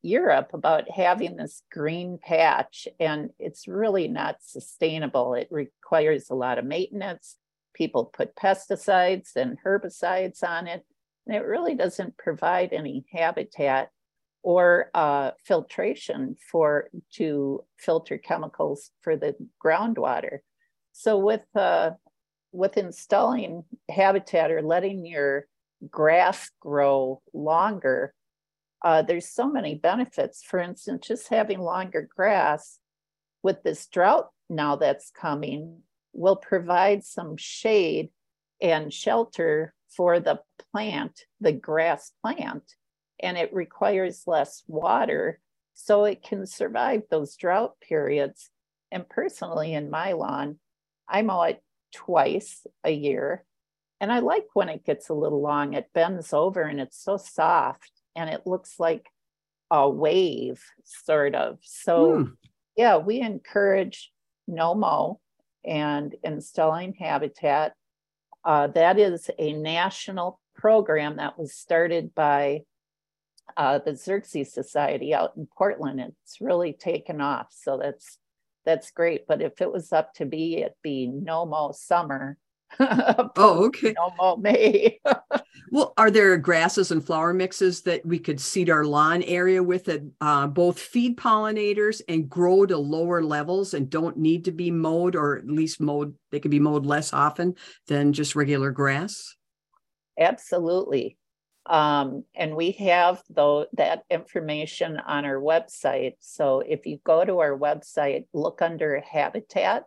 [0.01, 5.35] Europe about having this green patch, and it's really not sustainable.
[5.35, 7.37] It requires a lot of maintenance.
[7.75, 10.87] People put pesticides and herbicides on it,
[11.27, 13.91] and it really doesn't provide any habitat
[14.45, 19.35] or uh, filtration for to filter chemicals for the
[19.65, 20.41] groundwater.
[20.93, 21.93] So with uh,
[22.53, 25.47] with installing habitat or letting your
[25.91, 28.13] grass grow longer,
[28.85, 30.43] uh, there's so many benefits.
[30.45, 32.79] For instance, just having longer grass
[33.43, 35.79] with this drought now that's coming
[36.13, 38.11] will provide some shade
[38.61, 40.41] and shelter for the
[40.71, 42.75] plant, the grass plant,
[43.21, 45.41] and it requires less water
[45.75, 48.51] so it can survive those drought periods.
[48.91, 50.59] And personally, in my lawn,
[51.09, 51.63] I mow it
[51.93, 53.45] twice a year.
[54.01, 55.75] And I like when it gets a little long.
[55.75, 59.07] It bends over and it's so soft and it looks like
[59.71, 61.59] a wave, sort of.
[61.63, 62.31] So, hmm.
[62.77, 64.13] yeah, we encourage
[64.47, 65.21] no mow
[65.65, 67.75] and installing habitat.
[68.45, 72.61] Uh, that is a national program that was started by
[73.57, 76.01] uh, the Xerces Society out in Portland.
[76.01, 77.49] It's really taken off.
[77.51, 78.19] So that's
[78.65, 79.27] that's great.
[79.27, 82.39] But if it was up to me, it'd be no more summer.
[82.81, 83.95] oh, okay.
[83.97, 84.99] No more May.
[85.71, 89.85] well, are there grasses and flower mixes that we could seed our lawn area with
[89.85, 94.71] that uh, both feed pollinators and grow to lower levels and don't need to be
[94.71, 96.15] mowed or at least mowed?
[96.33, 97.55] They can be mowed less often
[97.87, 99.37] than just regular grass.
[100.19, 101.17] Absolutely.
[101.67, 106.15] Um, and we have though that information on our website.
[106.21, 109.85] So if you go to our website, look under habitat,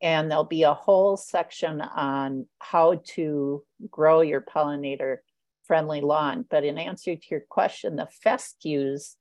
[0.00, 5.18] and there'll be a whole section on how to grow your pollinator
[5.66, 6.44] friendly lawn.
[6.48, 9.16] But in answer to your question, the fescues,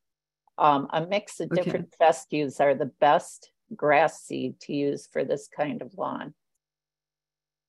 [0.57, 1.63] um, a mix of okay.
[1.63, 6.34] different fescues are the best grass seed to use for this kind of lawn.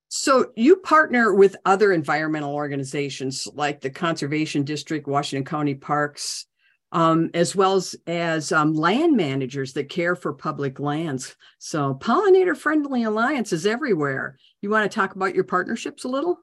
[0.09, 6.47] So you partner with other environmental organizations like the Conservation District, Washington County Parks,
[6.93, 11.35] um, as well as, as um, land managers that care for public lands.
[11.59, 14.39] So pollinator friendly alliances everywhere.
[14.63, 16.39] You want to talk about your partnerships a little?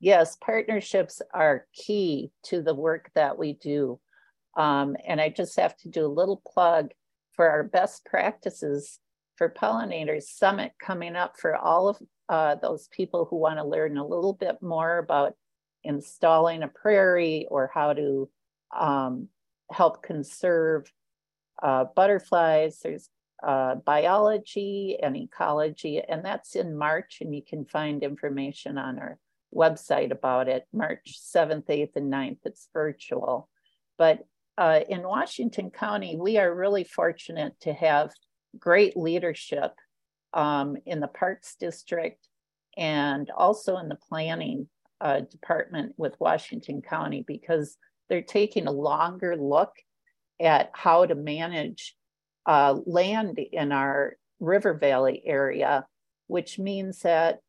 [0.00, 4.00] Yes, partnerships are key to the work that we do.
[4.56, 6.92] Um, and I just have to do a little plug
[7.34, 8.98] for our best practices
[9.36, 11.98] for pollinators summit coming up for all of
[12.28, 15.34] uh, those people who want to learn a little bit more about
[15.84, 18.28] installing a prairie or how to
[18.76, 19.28] um,
[19.70, 20.90] help conserve
[21.62, 22.80] uh, butterflies.
[22.82, 23.08] There's
[23.46, 29.18] uh, biology and ecology, and that's in March, and you can find information on our
[29.54, 32.38] website about it, March 7th, 8th, and 9th.
[32.44, 33.48] It's virtual.
[33.98, 34.24] But
[34.58, 38.10] uh, in Washington County, we are really fortunate to have
[38.58, 39.72] great leadership
[40.32, 42.26] um, in the Parks District
[42.76, 44.68] and also in the planning
[45.00, 47.76] uh, department with Washington County because
[48.08, 49.72] they're taking a longer look
[50.40, 51.94] at how to manage
[52.46, 55.86] uh, land in our River Valley area,
[56.26, 57.40] which means that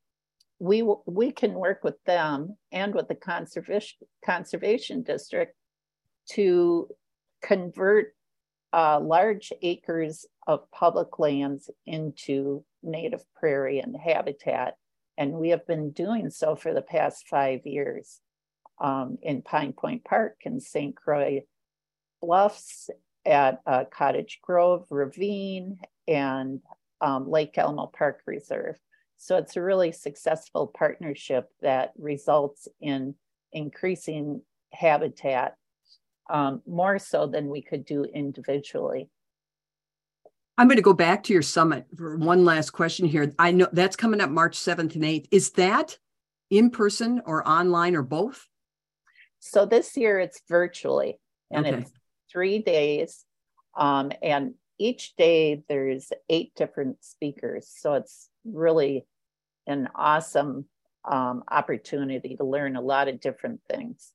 [0.60, 5.56] we we can work with them and with the conservation conservation district
[6.32, 6.88] to
[7.44, 8.16] convert
[8.74, 14.76] uh, large acres of public lands into native prairie and habitat.
[15.18, 18.20] And we have been doing so for the past five years
[18.80, 20.96] um, in Pine Point Park and St.
[20.96, 21.42] Croix
[22.22, 22.90] Bluffs,
[23.28, 25.78] at uh, Cottage Grove Ravine,
[26.08, 26.62] and
[27.02, 28.80] um, Lake Elmo Park Reserve.
[29.18, 33.16] So it's a really successful partnership that results in
[33.52, 34.42] increasing
[34.72, 35.56] habitat
[36.30, 39.10] um, more so than we could do individually.
[40.58, 43.32] I'm going to go back to your summit for one last question here.
[43.38, 45.28] I know that's coming up March 7th and 8th.
[45.32, 45.98] Is that
[46.50, 48.48] in person or online or both?
[49.40, 51.20] So this year it's virtually
[51.52, 51.78] and okay.
[51.78, 51.92] it's
[52.32, 53.24] three days.
[53.78, 57.72] Um, and each day there's eight different speakers.
[57.76, 59.06] So it's really
[59.68, 60.66] an awesome
[61.06, 64.12] um, opportunity to learn a lot of different things.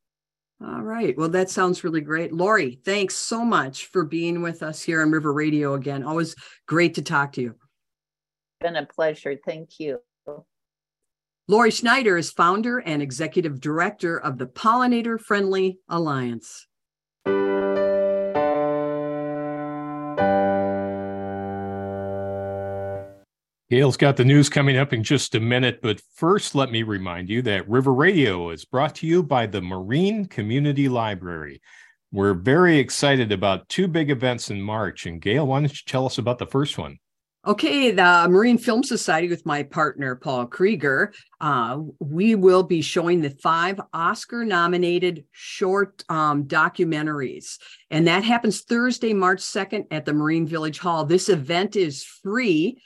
[0.64, 1.16] All right.
[1.16, 2.32] Well, that sounds really great.
[2.32, 6.04] Lori, thanks so much for being with us here on River Radio again.
[6.04, 6.36] Always
[6.66, 7.54] great to talk to you.
[8.60, 9.36] Been a pleasure.
[9.44, 9.98] Thank you.
[11.48, 16.68] Lori Schneider is founder and executive director of the Pollinator Friendly Alliance.
[23.72, 27.30] Gail's got the news coming up in just a minute, but first, let me remind
[27.30, 31.62] you that River Radio is brought to you by the Marine Community Library.
[32.12, 35.06] We're very excited about two big events in March.
[35.06, 36.98] And Gail, why don't you tell us about the first one?
[37.46, 41.14] Okay, the Marine Film Society with my partner Paul Krieger.
[41.40, 47.56] Uh, we will be showing the five Oscar nominated short um, documentaries.
[47.90, 51.06] And that happens Thursday, March 2nd at the Marine Village Hall.
[51.06, 52.76] This event is free.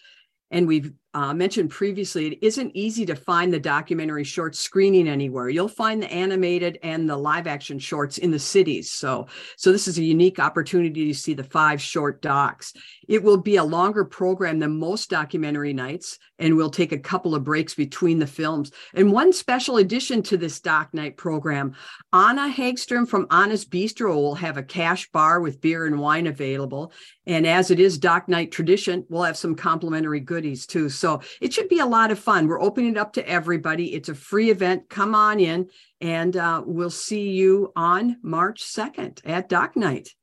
[0.51, 5.49] And we've uh, mentioned previously, it isn't easy to find the documentary short screening anywhere.
[5.49, 8.93] You'll find the animated and the live action shorts in the cities.
[8.93, 9.27] So,
[9.57, 12.75] so this is a unique opportunity to see the five short docs.
[13.09, 17.35] It will be a longer program than most documentary nights, and we'll take a couple
[17.35, 18.71] of breaks between the films.
[18.95, 21.75] And one special addition to this doc night program,
[22.13, 26.93] Anna Hagstrom from Anna's Bistro will have a cash bar with beer and wine available.
[27.27, 30.89] And as it is doc night tradition, we'll have some complimentary goodies too.
[30.89, 32.47] So it should be a lot of fun.
[32.47, 33.95] We're opening it up to everybody.
[33.95, 34.89] It's a free event.
[34.89, 35.69] Come on in,
[36.01, 40.16] and uh, we'll see you on March 2nd at Doc Night.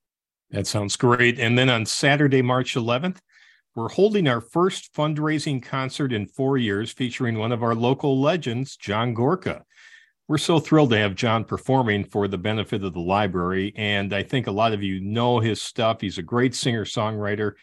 [0.54, 1.40] That sounds great.
[1.40, 3.18] And then on Saturday, March 11th,
[3.76, 8.78] we're holding our first fundraising concert in four years featuring one of our local legends,
[8.78, 9.64] John Gorka.
[10.28, 13.74] We're so thrilled to have John performing for the benefit of the library.
[13.76, 16.02] And I think a lot of you know his stuff.
[16.02, 17.54] He's a great singer songwriter.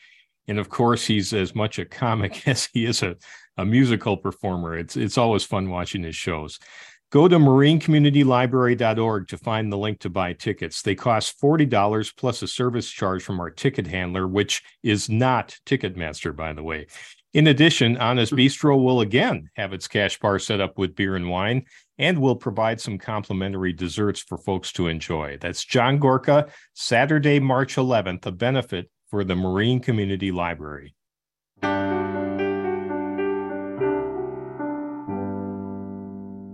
[0.49, 3.15] And of course, he's as much a comic as he is a,
[3.57, 4.77] a musical performer.
[4.77, 6.59] It's, it's always fun watching his shows.
[7.11, 10.81] Go to marinecommunitylibrary.org to find the link to buy tickets.
[10.81, 16.35] They cost $40 plus a service charge from our ticket handler, which is not Ticketmaster,
[16.35, 16.87] by the way.
[17.33, 18.37] In addition, Anna's hmm.
[18.37, 21.65] Bistro will again have its cash bar set up with beer and wine
[21.99, 25.37] and will provide some complimentary desserts for folks to enjoy.
[25.41, 30.95] That's John Gorka, Saturday, March 11th, a benefit for the Marine Community Library.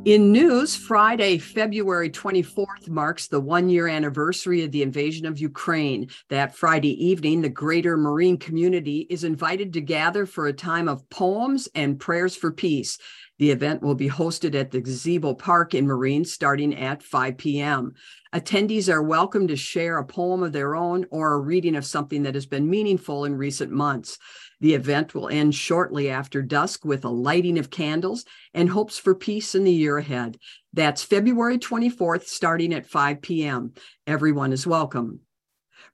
[0.07, 6.11] In news, Friday, February 24th marks the one year anniversary of the invasion of Ukraine.
[6.29, 11.11] That Friday evening, the greater Marine community is invited to gather for a time of
[11.11, 12.99] poems and prayers for peace.
[13.41, 17.93] The event will be hosted at the Gazebo Park in Marine starting at 5 p.m.
[18.33, 22.23] Attendees are welcome to share a poem of their own or a reading of something
[22.23, 24.19] that has been meaningful in recent months.
[24.61, 29.15] The event will end shortly after dusk with a lighting of candles and hopes for
[29.15, 30.39] peace in the year ahead.
[30.73, 33.73] That's February 24th, starting at 5 p.m.
[34.07, 35.21] Everyone is welcome.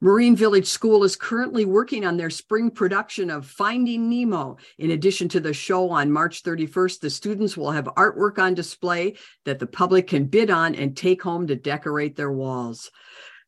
[0.00, 4.56] Marine Village School is currently working on their spring production of Finding Nemo.
[4.78, 9.14] In addition to the show on March 31st, the students will have artwork on display
[9.44, 12.90] that the public can bid on and take home to decorate their walls.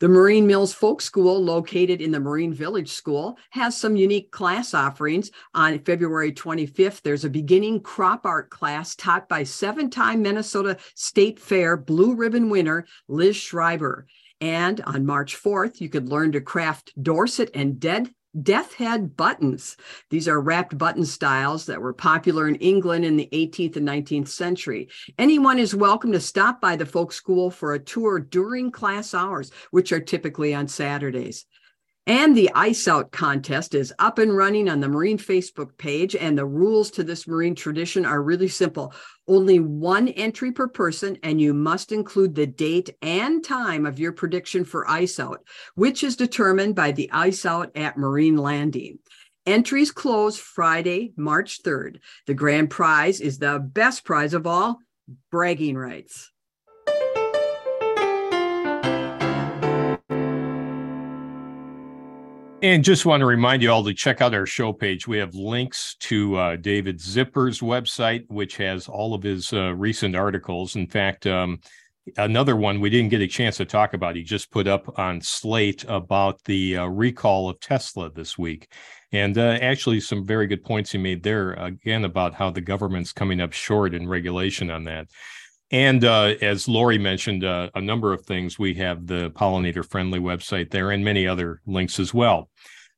[0.04, 4.74] The Marine Mills Folk School, located in the Marine Village School, has some unique class
[4.74, 5.30] offerings.
[5.54, 11.40] On February 25th, there's a beginning crop art class taught by seven time Minnesota State
[11.40, 14.06] Fair blue ribbon winner Liz Schreiber.
[14.42, 18.10] And on March 4th, you could learn to craft Dorset and Dead
[18.42, 19.76] death head buttons.
[20.10, 24.28] These are wrapped button styles that were popular in England in the 18th and 19th
[24.28, 24.88] century.
[25.18, 29.50] Anyone is welcome to stop by the folk school for a tour during class hours,
[29.70, 31.46] which are typically on Saturdays.
[32.06, 36.14] And the Ice Out contest is up and running on the Marine Facebook page.
[36.14, 38.92] And the rules to this Marine tradition are really simple
[39.26, 44.12] only one entry per person, and you must include the date and time of your
[44.12, 45.40] prediction for Ice Out,
[45.76, 48.98] which is determined by the Ice Out at Marine Landing.
[49.46, 52.00] Entries close Friday, March 3rd.
[52.26, 54.78] The grand prize is the best prize of all
[55.30, 56.30] bragging rights.
[62.64, 65.06] And just want to remind you all to check out our show page.
[65.06, 70.16] We have links to uh, David Zipper's website, which has all of his uh, recent
[70.16, 70.74] articles.
[70.74, 71.60] In fact, um,
[72.16, 75.20] another one we didn't get a chance to talk about, he just put up on
[75.20, 78.72] Slate about the uh, recall of Tesla this week.
[79.12, 83.12] And uh, actually, some very good points he made there, again, about how the government's
[83.12, 85.08] coming up short in regulation on that.
[85.74, 88.60] And uh, as Lori mentioned, uh, a number of things.
[88.60, 92.48] We have the pollinator friendly website there and many other links as well.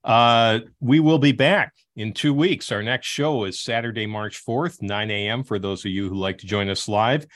[0.05, 2.71] Uh, we will be back in two weeks.
[2.71, 5.43] Our next show is Saturday, March 4th, 9 a.m.
[5.43, 7.27] For those of you who like to join us live,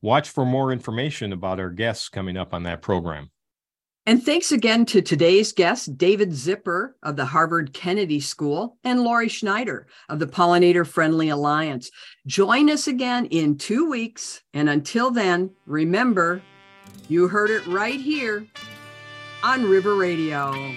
[0.00, 3.32] watch for more information about our guests coming up on that program.
[4.06, 9.28] And thanks again to today's guests, David Zipper of the Harvard Kennedy School and Lori
[9.28, 11.90] Schneider of the Pollinator Friendly Alliance.
[12.26, 14.42] Join us again in two weeks.
[14.52, 16.42] And until then, remember,
[17.08, 18.46] you heard it right here
[19.42, 20.74] on River Radio.